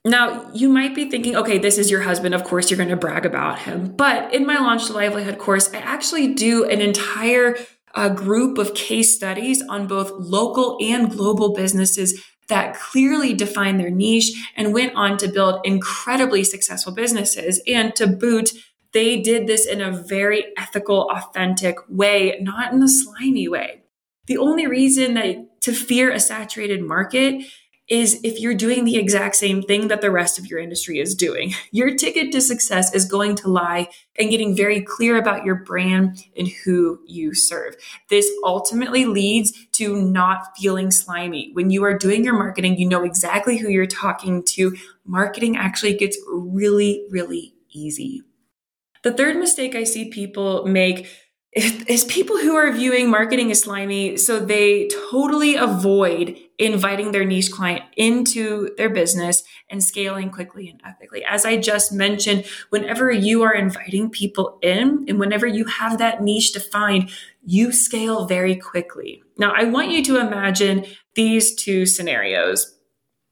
Now, 0.05 0.51
you 0.53 0.69
might 0.69 0.95
be 0.95 1.11
thinking, 1.11 1.37
okay, 1.37 1.59
this 1.59 1.77
is 1.77 1.91
your 1.91 2.03
husband. 2.03 2.35
Of 2.35 2.45
course, 2.45 2.71
you're 2.71 2.77
going 2.79 2.89
to 2.89 2.97
brag 2.97 3.27
about 3.27 3.59
him. 3.59 3.95
But 3.97 4.33
in 4.33 4.47
my 4.47 4.57
Launch 4.57 4.87
to 4.87 4.93
Livelihood 4.93 5.39
course, 5.39 5.73
I 5.75 5.79
actually 5.79 6.35
do 6.35 6.65
an 6.65 6.81
entire 6.81 7.57
a 7.95 8.11
group 8.11 8.59
of 8.59 8.75
case 8.75 9.15
studies 9.15 9.63
on 9.69 9.87
both 9.87 10.11
local 10.13 10.79
and 10.81 11.11
global 11.11 11.53
businesses 11.53 12.23
that 12.49 12.75
clearly 12.75 13.35
defined 13.35 13.81
their 13.81 13.91
niche 13.91 14.33
and 14.57 14.73
went 14.73 14.95
on 14.95 15.17
to 15.19 15.29
build 15.29 15.61
incredibly 15.65 16.45
successful 16.45 16.93
businesses. 16.93 17.61
And 17.67 17.95
to 17.97 18.07
boot, 18.07 18.51
they 18.93 19.21
did 19.21 19.47
this 19.47 19.67
in 19.67 19.81
a 19.81 19.91
very 19.91 20.45
ethical, 20.57 21.11
authentic 21.11 21.77
way, 21.89 22.39
not 22.41 22.73
in 22.73 22.83
a 22.83 22.89
slimy 22.89 23.49
way. 23.49 23.83
The 24.27 24.39
only 24.39 24.67
reason 24.67 25.15
that 25.15 25.61
to 25.63 25.73
fear 25.73 26.11
a 26.11 26.21
saturated 26.21 26.83
market 26.83 27.45
is 27.89 28.21
if 28.23 28.39
you're 28.39 28.55
doing 28.55 28.85
the 28.85 28.97
exact 28.97 29.35
same 29.35 29.63
thing 29.63 29.89
that 29.89 30.03
the 30.03 30.11
rest 30.11 30.39
of 30.39 30.47
your 30.47 30.61
industry 30.61 31.01
is 31.01 31.15
doing. 31.15 31.55
Your 31.71 31.95
ticket 31.97 32.33
to 32.33 32.41
success 32.41 32.95
is 32.95 33.05
going 33.05 33.37
to 33.37 33.49
lie 33.49 33.89
in 34.17 34.31
getting 34.31 34.57
very 34.57 34.81
clear 34.81 35.17
about 35.17 35.45
your 35.45 35.55
brand 35.55 36.25
and 36.37 36.49
who 36.65 37.01
you 37.07 37.35
serve. 37.35 37.77
This 38.11 38.29
ultimately 38.43 39.05
leads 39.05 39.53
to 39.73 40.01
not 40.01 40.57
feeling 40.57 40.91
slimy. 40.91 41.51
When 41.53 41.71
you 41.71 41.85
are 41.85 41.97
doing 41.97 42.25
your 42.25 42.35
marketing, 42.35 42.79
you 42.79 42.89
know 42.89 43.05
exactly 43.05 43.59
who 43.59 43.69
you're 43.69 43.87
talking 43.87 44.43
to. 44.49 44.77
Marketing 45.07 45.57
actually 45.57 45.95
gets 45.95 46.19
really, 46.27 47.07
really 47.11 47.55
easy. 47.71 48.23
The 49.03 49.13
third 49.13 49.37
mistake 49.37 49.75
I 49.75 49.85
see 49.85 50.11
people 50.11 50.67
make 50.67 51.09
is 51.53 52.05
people 52.05 52.39
who 52.39 52.57
are 52.57 52.73
viewing 52.73 53.11
marketing 53.11 53.51
as 53.51 53.61
slimy. 53.61 54.17
So 54.17 54.41
they 54.41 54.89
totally 55.11 55.55
avoid 55.55 56.37
inviting 56.59 57.13
their 57.13 57.25
niche 57.25 57.53
client 57.53 57.85
into 57.97 58.75
their 58.77 58.91
business 58.91 59.45
and 59.71 59.83
scaling 59.83 60.31
quickly 60.31 60.69
and 60.69 60.81
ethically. 60.85 61.25
As 61.25 61.45
I 61.45 61.57
just 61.57 61.93
mentioned, 61.93 62.45
whenever 62.71 63.11
you 63.11 63.43
are 63.43 63.55
inviting 63.55 64.11
people 64.11 64.59
in 64.61 65.05
and 65.09 65.21
whenever 65.21 65.47
you 65.47 65.65
have 65.67 65.99
that 65.99 66.23
niche 66.23 66.53
defined, 66.53 67.11
you 67.45 67.71
scale 67.71 68.27
very 68.27 68.57
quickly. 68.57 69.23
Now, 69.39 69.53
I 69.57 69.65
want 69.65 69.91
you 69.91 70.03
to 70.05 70.19
imagine 70.19 70.85
these 71.15 71.55
two 71.55 71.87
scenarios. 71.87 72.77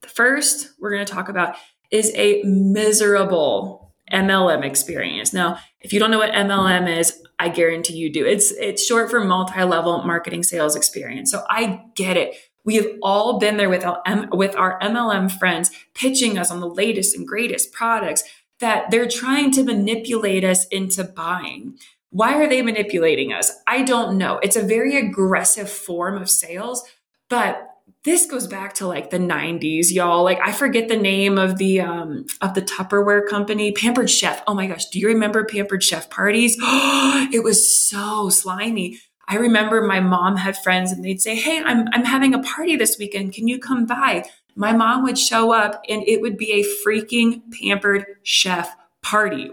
The 0.02 0.08
first 0.08 0.70
we're 0.78 0.92
going 0.92 1.04
to 1.04 1.12
talk 1.12 1.28
about 1.28 1.56
is 1.90 2.12
a 2.14 2.42
miserable 2.44 3.94
MLM 4.12 4.64
experience. 4.64 5.32
Now, 5.32 5.58
if 5.80 5.92
you 5.92 5.98
don't 5.98 6.10
know 6.10 6.18
what 6.18 6.32
MLM 6.32 6.98
is, 6.98 7.20
I 7.38 7.48
guarantee 7.48 7.94
you 7.94 8.12
do. 8.12 8.24
It's 8.24 8.50
it's 8.52 8.84
short 8.84 9.10
for 9.10 9.22
multi-level 9.22 10.04
marketing 10.04 10.42
sales 10.42 10.74
experience. 10.74 11.30
So 11.30 11.44
I 11.50 11.82
get 11.94 12.16
it. 12.16 12.34
We 12.66 12.74
have 12.74 12.86
all 13.02 13.38
been 13.38 13.56
there 13.56 13.70
with 13.70 13.84
our, 13.84 14.02
with 14.32 14.54
our 14.56 14.78
MLM 14.80 15.32
friends 15.32 15.70
pitching 15.94 16.36
us 16.36 16.50
on 16.50 16.60
the 16.60 16.68
latest 16.68 17.16
and 17.16 17.26
greatest 17.26 17.72
products 17.72 18.24
that 18.60 18.90
they're 18.90 19.08
trying 19.08 19.52
to 19.52 19.62
manipulate 19.62 20.44
us 20.44 20.66
into 20.66 21.04
buying. 21.04 21.78
Why 22.10 22.34
are 22.34 22.48
they 22.48 22.62
manipulating 22.62 23.32
us? 23.32 23.52
I 23.66 23.82
don't 23.82 24.18
know. 24.18 24.38
It's 24.42 24.56
a 24.56 24.62
very 24.62 24.96
aggressive 24.96 25.70
form 25.70 26.20
of 26.20 26.28
sales, 26.28 26.82
but 27.28 27.70
this 28.04 28.26
goes 28.26 28.46
back 28.46 28.72
to 28.74 28.86
like 28.86 29.10
the 29.10 29.18
90s 29.18 29.92
y'all 29.92 30.22
like 30.22 30.38
i 30.40 30.52
forget 30.52 30.88
the 30.88 30.96
name 30.96 31.38
of 31.38 31.58
the 31.58 31.80
um 31.80 32.24
of 32.40 32.54
the 32.54 32.62
tupperware 32.62 33.26
company 33.28 33.72
pampered 33.72 34.08
chef 34.08 34.42
oh 34.46 34.54
my 34.54 34.66
gosh 34.66 34.86
do 34.86 34.98
you 34.98 35.08
remember 35.08 35.44
pampered 35.44 35.82
chef 35.82 36.08
parties 36.08 36.56
it 36.60 37.42
was 37.42 37.88
so 37.88 38.28
slimy 38.28 38.98
i 39.28 39.36
remember 39.36 39.82
my 39.82 40.00
mom 40.00 40.36
had 40.36 40.56
friends 40.56 40.92
and 40.92 41.04
they'd 41.04 41.20
say 41.20 41.34
hey 41.34 41.62
i'm 41.64 41.86
i'm 41.92 42.04
having 42.04 42.34
a 42.34 42.42
party 42.42 42.76
this 42.76 42.96
weekend. 42.98 43.32
Can 43.32 43.48
you 43.48 43.58
come 43.58 43.86
by? 43.86 44.24
My 44.54 44.72
mom 44.72 45.02
would 45.02 45.18
show 45.18 45.52
up 45.52 45.82
and 45.88 46.02
it 46.06 46.20
would 46.20 46.36
be 46.36 46.52
a 46.52 46.86
freaking 46.86 47.42
pampered 47.60 48.06
chef 48.22 48.74
party. 49.02 49.50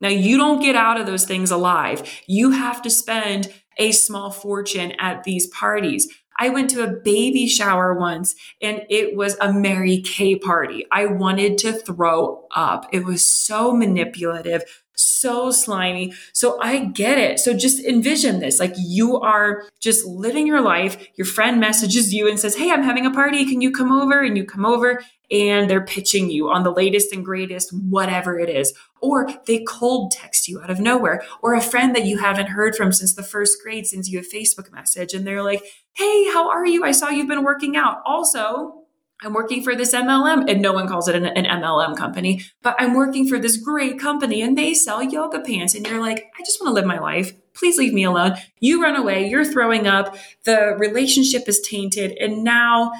Now 0.00 0.08
you 0.08 0.36
don't 0.36 0.60
get 0.60 0.76
out 0.76 1.00
of 1.00 1.06
those 1.06 1.24
things 1.24 1.50
alive. 1.50 2.02
You 2.26 2.50
have 2.50 2.82
to 2.82 2.90
spend 2.90 3.52
a 3.78 3.92
small 3.92 4.30
fortune 4.30 4.92
at 4.98 5.24
these 5.24 5.46
parties. 5.46 6.08
I 6.38 6.48
went 6.48 6.70
to 6.70 6.82
a 6.82 6.88
baby 6.88 7.46
shower 7.46 7.94
once 7.94 8.34
and 8.60 8.82
it 8.90 9.16
was 9.16 9.36
a 9.40 9.52
Mary 9.52 10.02
Kay 10.02 10.36
party. 10.36 10.86
I 10.90 11.06
wanted 11.06 11.58
to 11.58 11.72
throw 11.72 12.46
up. 12.54 12.86
It 12.92 13.04
was 13.04 13.26
so 13.26 13.74
manipulative, 13.74 14.81
so 14.94 15.50
slimy. 15.50 16.14
So 16.32 16.60
I 16.60 16.84
get 16.84 17.18
it. 17.18 17.38
So 17.38 17.54
just 17.56 17.84
envision 17.84 18.40
this 18.40 18.60
like 18.60 18.74
you 18.76 19.18
are 19.20 19.64
just 19.80 20.06
living 20.06 20.46
your 20.46 20.60
life. 20.60 21.08
Your 21.16 21.26
friend 21.26 21.60
messages 21.60 22.12
you 22.12 22.28
and 22.28 22.38
says, 22.38 22.56
Hey, 22.56 22.70
I'm 22.70 22.82
having 22.82 23.06
a 23.06 23.10
party. 23.10 23.44
Can 23.44 23.60
you 23.60 23.72
come 23.72 23.92
over? 23.92 24.20
And 24.20 24.36
you 24.36 24.44
come 24.44 24.64
over 24.64 25.02
and 25.30 25.70
they're 25.70 25.84
pitching 25.84 26.30
you 26.30 26.50
on 26.50 26.62
the 26.62 26.70
latest 26.70 27.12
and 27.12 27.24
greatest, 27.24 27.72
whatever 27.72 28.38
it 28.38 28.50
is. 28.50 28.72
Or 29.00 29.28
they 29.46 29.64
cold 29.66 30.12
text 30.12 30.46
you 30.46 30.60
out 30.60 30.70
of 30.70 30.78
nowhere, 30.78 31.22
or 31.40 31.54
a 31.54 31.60
friend 31.60 31.96
that 31.96 32.04
you 32.04 32.18
haven't 32.18 32.48
heard 32.48 32.76
from 32.76 32.92
since 32.92 33.14
the 33.14 33.22
first 33.22 33.62
grade 33.62 33.86
sends 33.86 34.10
you 34.10 34.20
a 34.20 34.22
Facebook 34.22 34.70
message 34.70 35.14
and 35.14 35.26
they're 35.26 35.42
like, 35.42 35.64
Hey, 35.94 36.24
how 36.32 36.50
are 36.50 36.66
you? 36.66 36.84
I 36.84 36.92
saw 36.92 37.08
you've 37.08 37.28
been 37.28 37.44
working 37.44 37.76
out. 37.76 38.02
Also, 38.04 38.81
I'm 39.22 39.32
working 39.32 39.62
for 39.62 39.74
this 39.74 39.94
MLM, 39.94 40.50
and 40.50 40.60
no 40.60 40.72
one 40.72 40.88
calls 40.88 41.08
it 41.08 41.14
an, 41.14 41.26
an, 41.26 41.44
MLM 41.44 41.96
company, 41.96 42.42
but 42.62 42.74
I'm 42.78 42.94
working 42.94 43.28
for 43.28 43.38
this 43.38 43.56
great 43.56 43.98
company 43.98 44.42
and 44.42 44.58
they 44.58 44.74
sell 44.74 45.02
yoga 45.02 45.40
pants. 45.40 45.74
And 45.74 45.86
you're 45.86 46.00
like, 46.00 46.30
I 46.38 46.42
just 46.44 46.60
want 46.60 46.70
to 46.70 46.74
live 46.74 46.86
my 46.86 46.98
life. 46.98 47.32
Please 47.54 47.78
leave 47.78 47.92
me 47.92 48.04
alone. 48.04 48.36
You 48.58 48.82
run 48.82 48.96
away. 48.96 49.28
You're 49.28 49.44
throwing 49.44 49.86
up. 49.86 50.16
The 50.44 50.74
relationship 50.78 51.48
is 51.48 51.60
tainted. 51.60 52.16
And 52.18 52.42
now 52.42 52.92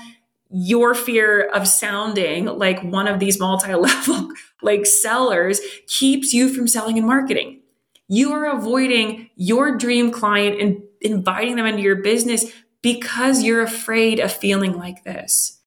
your 0.51 0.95
fear 0.95 1.49
of 1.49 1.67
sounding 1.67 2.45
like 2.45 2.83
one 2.83 3.09
of 3.09 3.19
these 3.19 3.41
multi-level 3.41 4.29
like 4.63 4.85
sellers 4.85 5.61
keeps 5.87 6.33
you 6.33 6.53
from 6.53 6.69
selling 6.69 6.99
and 6.99 7.07
marketing. 7.07 7.63
You 8.07 8.33
are 8.33 8.45
avoiding 8.45 9.31
your 9.35 9.77
dream 9.79 10.11
client 10.11 10.61
and 10.61 10.83
inviting 11.01 11.57
them 11.57 11.67
into 11.67 11.83
your 11.83 11.97
business 11.97 12.53
because 12.83 13.43
you're 13.43 13.63
afraid 13.63 14.21
of 14.21 14.31
feeling 14.31 14.77
like 14.77 15.05
this. 15.05 15.62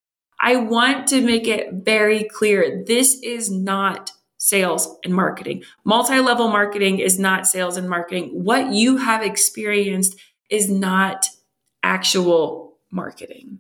I 0.45 0.57
want 0.57 1.07
to 1.07 1.21
make 1.21 1.47
it 1.47 1.73
very 1.73 2.23
clear. 2.23 2.83
This 2.85 3.19
is 3.23 3.49
not 3.49 4.11
sales 4.37 4.95
and 5.03 5.11
marketing. 5.11 5.63
Multi-level 5.83 6.49
marketing 6.49 6.99
is 6.99 7.17
not 7.17 7.47
sales 7.47 7.77
and 7.77 7.89
marketing. 7.89 8.29
What 8.43 8.71
you 8.71 8.97
have 8.97 9.23
experienced 9.23 10.19
is 10.51 10.69
not 10.69 11.25
actual 11.81 12.77
marketing. 12.91 13.59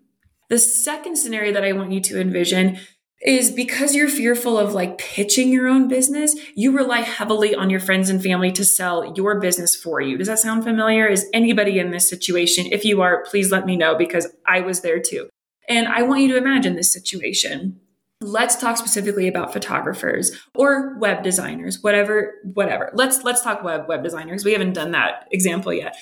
The 0.49 0.59
second 0.59 1.15
scenario 1.15 1.51
that 1.53 1.63
I 1.63 1.71
want 1.71 1.91
you 1.91 2.01
to 2.01 2.21
envision 2.21 2.77
is 3.23 3.49
because 3.49 3.95
you're 3.95 4.07
fearful 4.07 4.59
of 4.59 4.75
like 4.75 4.99
pitching 4.99 5.51
your 5.51 5.67
own 5.67 5.87
business, 5.87 6.35
you 6.53 6.71
rely 6.71 6.99
heavily 6.99 7.55
on 7.55 7.71
your 7.71 7.79
friends 7.79 8.11
and 8.11 8.21
family 8.21 8.51
to 8.51 8.63
sell 8.63 9.11
your 9.15 9.39
business 9.39 9.75
for 9.75 10.01
you. 10.01 10.19
Does 10.19 10.27
that 10.27 10.37
sound 10.37 10.63
familiar? 10.63 11.07
Is 11.07 11.25
anybody 11.33 11.79
in 11.79 11.89
this 11.89 12.07
situation? 12.07 12.67
If 12.71 12.85
you 12.85 13.01
are, 13.01 13.23
please 13.23 13.51
let 13.51 13.65
me 13.65 13.75
know 13.75 13.95
because 13.97 14.27
I 14.45 14.61
was 14.61 14.81
there 14.81 14.99
too. 14.99 15.29
And 15.67 15.87
I 15.87 16.03
want 16.03 16.21
you 16.21 16.27
to 16.29 16.37
imagine 16.37 16.75
this 16.75 16.91
situation. 16.91 17.79
Let's 18.21 18.55
talk 18.55 18.77
specifically 18.77 19.27
about 19.27 19.53
photographers 19.53 20.31
or 20.55 20.97
web 20.99 21.21
designers, 21.21 21.81
whatever, 21.81 22.35
whatever. 22.43 22.91
Let's 22.93 23.23
let's 23.23 23.41
talk 23.41 23.63
web 23.63 23.87
web 23.87 24.03
designers. 24.03 24.45
We 24.45 24.53
haven't 24.53 24.73
done 24.73 24.91
that 24.91 25.27
example 25.31 25.73
yet. 25.73 25.95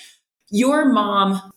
Your 0.50 0.92
mom 0.92 1.52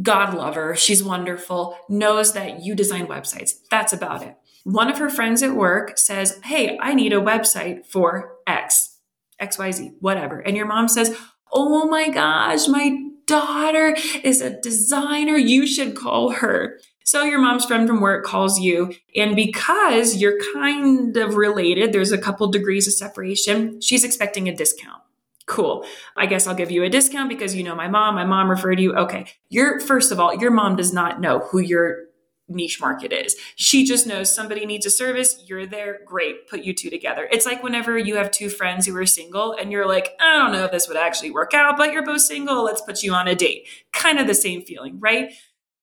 God 0.00 0.34
lover, 0.34 0.74
she's 0.74 1.04
wonderful, 1.04 1.76
knows 1.88 2.32
that 2.32 2.62
you 2.62 2.74
design 2.74 3.06
websites. 3.06 3.52
That's 3.70 3.92
about 3.92 4.22
it. 4.22 4.36
One 4.64 4.88
of 4.88 4.98
her 4.98 5.10
friends 5.10 5.42
at 5.42 5.54
work 5.54 5.98
says, 5.98 6.40
Hey, 6.44 6.78
I 6.80 6.94
need 6.94 7.12
a 7.12 7.20
website 7.20 7.84
for 7.86 8.36
X, 8.46 8.98
XYZ, 9.40 9.94
whatever. 10.00 10.38
And 10.38 10.56
your 10.56 10.66
mom 10.66 10.88
says, 10.88 11.16
Oh 11.52 11.86
my 11.88 12.08
gosh, 12.08 12.68
my 12.68 12.96
daughter 13.26 13.96
is 14.22 14.40
a 14.40 14.58
designer. 14.60 15.36
You 15.36 15.66
should 15.66 15.94
call 15.94 16.30
her. 16.30 16.78
So 17.04 17.22
your 17.24 17.40
mom's 17.40 17.64
friend 17.64 17.86
from 17.88 18.00
work 18.00 18.24
calls 18.24 18.60
you, 18.60 18.94
and 19.16 19.36
because 19.36 20.16
you're 20.16 20.38
kind 20.54 21.16
of 21.16 21.34
related, 21.34 21.92
there's 21.92 22.12
a 22.12 22.18
couple 22.18 22.48
degrees 22.50 22.86
of 22.86 22.94
separation, 22.94 23.80
she's 23.80 24.04
expecting 24.04 24.48
a 24.48 24.54
discount. 24.54 25.02
Cool. 25.46 25.84
I 26.16 26.26
guess 26.26 26.46
I'll 26.46 26.54
give 26.54 26.70
you 26.70 26.84
a 26.84 26.88
discount 26.88 27.28
because 27.28 27.54
you 27.54 27.64
know 27.64 27.74
my 27.74 27.88
mom. 27.88 28.14
My 28.14 28.24
mom 28.24 28.48
referred 28.48 28.78
you. 28.78 28.94
Okay. 28.94 29.26
You're, 29.48 29.80
first 29.80 30.12
of 30.12 30.20
all, 30.20 30.34
your 30.34 30.52
mom 30.52 30.76
does 30.76 30.92
not 30.92 31.20
know 31.20 31.40
who 31.50 31.58
your 31.58 32.04
niche 32.48 32.80
market 32.80 33.12
is. 33.12 33.36
She 33.56 33.84
just 33.84 34.06
knows 34.06 34.34
somebody 34.34 34.66
needs 34.66 34.86
a 34.86 34.90
service. 34.90 35.42
You're 35.46 35.66
there. 35.66 36.00
Great. 36.06 36.48
Put 36.48 36.62
you 36.62 36.74
two 36.74 36.90
together. 36.90 37.28
It's 37.30 37.46
like 37.46 37.62
whenever 37.62 37.98
you 37.98 38.16
have 38.16 38.30
two 38.30 38.48
friends 38.48 38.86
who 38.86 38.96
are 38.96 39.06
single 39.06 39.52
and 39.52 39.72
you're 39.72 39.88
like, 39.88 40.10
I 40.20 40.38
don't 40.38 40.52
know 40.52 40.64
if 40.64 40.70
this 40.70 40.88
would 40.88 40.96
actually 40.96 41.30
work 41.30 41.54
out, 41.54 41.76
but 41.76 41.92
you're 41.92 42.04
both 42.04 42.20
single. 42.20 42.64
Let's 42.64 42.82
put 42.82 43.02
you 43.02 43.12
on 43.14 43.28
a 43.28 43.34
date. 43.34 43.66
Kind 43.92 44.18
of 44.18 44.26
the 44.26 44.34
same 44.34 44.62
feeling, 44.62 45.00
right? 45.00 45.32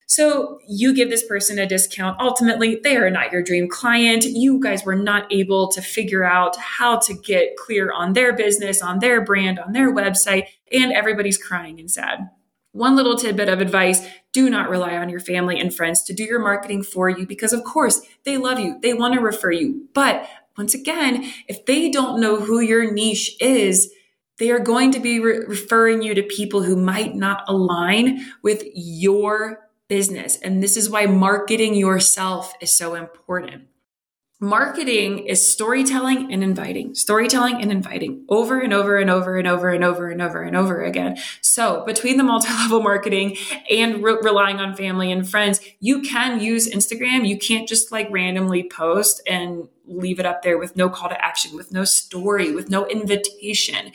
So 0.09 0.59
you 0.67 0.95
give 0.95 1.11
this 1.11 1.23
person 1.23 1.59
a 1.59 1.67
discount. 1.67 2.19
Ultimately, 2.19 2.79
they 2.83 2.97
are 2.97 3.11
not 3.11 3.31
your 3.31 3.43
dream 3.43 3.69
client. 3.69 4.23
You 4.23 4.59
guys 4.59 4.83
were 4.83 4.95
not 4.95 5.31
able 5.31 5.67
to 5.67 5.83
figure 5.83 6.23
out 6.23 6.55
how 6.55 6.97
to 6.97 7.13
get 7.13 7.55
clear 7.57 7.91
on 7.91 8.13
their 8.13 8.33
business, 8.33 8.81
on 8.81 8.99
their 8.99 9.23
brand, 9.23 9.59
on 9.59 9.71
their 9.71 9.93
website, 9.93 10.47
and 10.71 10.91
everybody's 10.91 11.37
crying 11.37 11.79
and 11.79 11.91
sad. 11.91 12.27
One 12.71 12.95
little 12.95 13.17
tidbit 13.17 13.49
of 13.49 13.61
advice 13.61 14.03
do 14.33 14.49
not 14.49 14.71
rely 14.71 14.97
on 14.97 15.09
your 15.09 15.19
family 15.19 15.59
and 15.59 15.71
friends 15.71 16.01
to 16.05 16.13
do 16.13 16.23
your 16.23 16.39
marketing 16.39 16.81
for 16.81 17.07
you 17.07 17.27
because, 17.27 17.53
of 17.53 17.63
course, 17.63 18.01
they 18.25 18.37
love 18.37 18.59
you, 18.59 18.79
they 18.81 18.95
want 18.95 19.13
to 19.13 19.19
refer 19.19 19.51
you. 19.51 19.89
But 19.93 20.27
once 20.57 20.73
again, 20.73 21.31
if 21.47 21.67
they 21.67 21.91
don't 21.91 22.19
know 22.19 22.39
who 22.39 22.61
your 22.61 22.91
niche 22.91 23.35
is, 23.39 23.93
they 24.39 24.49
are 24.49 24.59
going 24.59 24.91
to 24.93 24.99
be 24.99 25.19
re- 25.19 25.45
referring 25.47 26.01
you 26.01 26.15
to 26.15 26.23
people 26.23 26.63
who 26.63 26.75
might 26.75 27.13
not 27.13 27.43
align 27.47 28.25
with 28.41 28.63
your 28.73 29.68
business. 29.89 30.37
And 30.37 30.63
this 30.63 30.77
is 30.77 30.89
why 30.89 31.05
marketing 31.07 31.75
yourself 31.75 32.53
is 32.61 32.71
so 32.71 32.95
important. 32.95 33.63
Marketing 34.41 35.19
is 35.25 35.51
storytelling 35.51 36.31
and 36.31 36.41
inviting, 36.41 36.95
storytelling 36.95 37.61
and 37.61 37.73
inviting 37.73 38.23
over 38.29 38.57
and 38.57 38.71
over 38.71 38.95
and 38.95 39.09
over 39.09 39.37
and 39.37 39.45
over 39.45 39.69
and 39.69 39.83
over 39.83 40.07
and 40.07 40.21
over 40.21 40.41
and 40.41 40.55
over 40.55 40.81
again. 40.81 41.17
So 41.41 41.83
between 41.85 42.15
the 42.15 42.23
multi-level 42.23 42.81
marketing 42.81 43.35
and 43.69 44.01
re- 44.01 44.17
relying 44.21 44.61
on 44.61 44.77
family 44.77 45.11
and 45.11 45.29
friends, 45.29 45.59
you 45.81 46.01
can 46.01 46.39
use 46.39 46.69
Instagram. 46.69 47.27
You 47.27 47.37
can't 47.37 47.67
just 47.67 47.91
like 47.91 48.07
randomly 48.11 48.63
post 48.63 49.21
and 49.27 49.67
leave 49.85 50.21
it 50.21 50.25
up 50.25 50.41
there 50.41 50.57
with 50.57 50.77
no 50.77 50.87
call 50.87 51.09
to 51.09 51.21
action, 51.21 51.53
with 51.53 51.73
no 51.73 51.83
story, 51.83 52.55
with 52.55 52.69
no 52.69 52.85
invitation. 52.85 53.91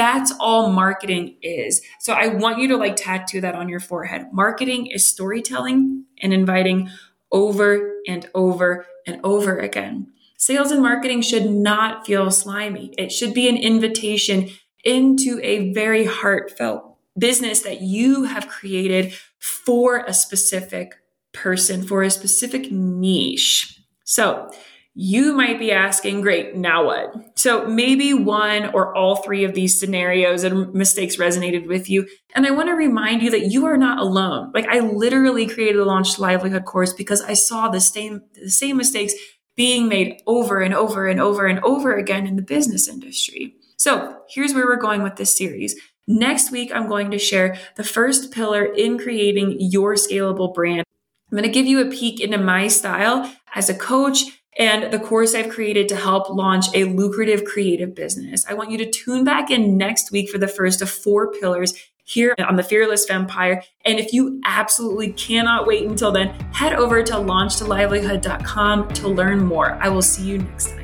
That's 0.00 0.32
all 0.40 0.70
marketing 0.70 1.36
is. 1.42 1.82
So 1.98 2.14
I 2.14 2.28
want 2.28 2.58
you 2.58 2.68
to 2.68 2.78
like 2.78 2.96
tattoo 2.96 3.42
that 3.42 3.54
on 3.54 3.68
your 3.68 3.80
forehead. 3.80 4.28
Marketing 4.32 4.86
is 4.86 5.06
storytelling 5.06 6.06
and 6.22 6.32
inviting 6.32 6.88
over 7.30 7.96
and 8.08 8.26
over 8.34 8.86
and 9.06 9.20
over 9.22 9.58
again. 9.58 10.10
Sales 10.38 10.70
and 10.70 10.80
marketing 10.80 11.20
should 11.20 11.50
not 11.50 12.06
feel 12.06 12.30
slimy. 12.30 12.94
It 12.96 13.12
should 13.12 13.34
be 13.34 13.46
an 13.46 13.58
invitation 13.58 14.48
into 14.84 15.38
a 15.42 15.70
very 15.74 16.06
heartfelt 16.06 16.96
business 17.18 17.60
that 17.60 17.82
you 17.82 18.24
have 18.24 18.48
created 18.48 19.12
for 19.38 19.98
a 19.98 20.14
specific 20.14 20.94
person, 21.32 21.82
for 21.82 22.02
a 22.02 22.10
specific 22.10 22.72
niche. 22.72 23.82
So 24.04 24.50
you 24.94 25.34
might 25.34 25.58
be 25.58 25.72
asking, 25.72 26.22
great, 26.22 26.56
now 26.56 26.86
what? 26.86 27.29
So 27.40 27.66
maybe 27.66 28.12
one 28.12 28.66
or 28.74 28.94
all 28.94 29.16
three 29.16 29.44
of 29.44 29.54
these 29.54 29.80
scenarios 29.80 30.44
and 30.44 30.74
mistakes 30.74 31.16
resonated 31.16 31.66
with 31.66 31.88
you. 31.88 32.06
And 32.34 32.46
I 32.46 32.50
want 32.50 32.68
to 32.68 32.74
remind 32.74 33.22
you 33.22 33.30
that 33.30 33.46
you 33.46 33.64
are 33.64 33.78
not 33.78 33.98
alone. 33.98 34.52
Like 34.52 34.68
I 34.68 34.80
literally 34.80 35.46
created 35.46 35.80
a 35.80 35.86
Launch 35.86 36.18
Livelihood 36.18 36.66
course 36.66 36.92
because 36.92 37.22
I 37.22 37.32
saw 37.32 37.70
the 37.70 37.80
same, 37.80 38.20
the 38.34 38.50
same 38.50 38.76
mistakes 38.76 39.14
being 39.56 39.88
made 39.88 40.20
over 40.26 40.60
and 40.60 40.74
over 40.74 41.08
and 41.08 41.18
over 41.18 41.46
and 41.46 41.60
over 41.60 41.96
again 41.96 42.26
in 42.26 42.36
the 42.36 42.42
business 42.42 42.86
industry. 42.86 43.54
So 43.78 44.18
here's 44.28 44.52
where 44.52 44.66
we're 44.66 44.76
going 44.76 45.02
with 45.02 45.16
this 45.16 45.34
series. 45.34 45.74
Next 46.06 46.52
week, 46.52 46.70
I'm 46.74 46.88
going 46.88 47.10
to 47.10 47.18
share 47.18 47.56
the 47.76 47.84
first 47.84 48.32
pillar 48.32 48.66
in 48.66 48.98
creating 48.98 49.56
your 49.60 49.94
scalable 49.94 50.52
brand 50.52 50.84
I'm 51.30 51.38
going 51.38 51.48
to 51.48 51.54
give 51.54 51.66
you 51.66 51.80
a 51.80 51.90
peek 51.90 52.20
into 52.20 52.38
my 52.38 52.66
style 52.66 53.32
as 53.54 53.70
a 53.70 53.74
coach 53.74 54.24
and 54.58 54.92
the 54.92 54.98
course 54.98 55.34
I've 55.34 55.48
created 55.48 55.88
to 55.88 55.96
help 55.96 56.28
launch 56.28 56.66
a 56.74 56.84
lucrative 56.84 57.44
creative 57.44 57.94
business. 57.94 58.44
I 58.48 58.54
want 58.54 58.70
you 58.70 58.78
to 58.78 58.90
tune 58.90 59.24
back 59.24 59.50
in 59.50 59.76
next 59.76 60.10
week 60.10 60.28
for 60.28 60.38
the 60.38 60.48
first 60.48 60.82
of 60.82 60.90
four 60.90 61.32
pillars 61.32 61.74
here 62.04 62.34
on 62.46 62.56
the 62.56 62.62
Fearless 62.62 63.08
Empire. 63.08 63.62
And 63.84 64.00
if 64.00 64.12
you 64.12 64.40
absolutely 64.44 65.12
cannot 65.12 65.66
wait 65.66 65.86
until 65.86 66.10
then, 66.10 66.28
head 66.52 66.72
over 66.72 67.02
to 67.04 67.12
launchtolivelihood.com 67.12 68.88
to 68.88 69.08
learn 69.08 69.44
more. 69.44 69.74
I 69.74 69.88
will 69.88 70.02
see 70.02 70.24
you 70.24 70.38
next 70.38 70.70
time. 70.70 70.79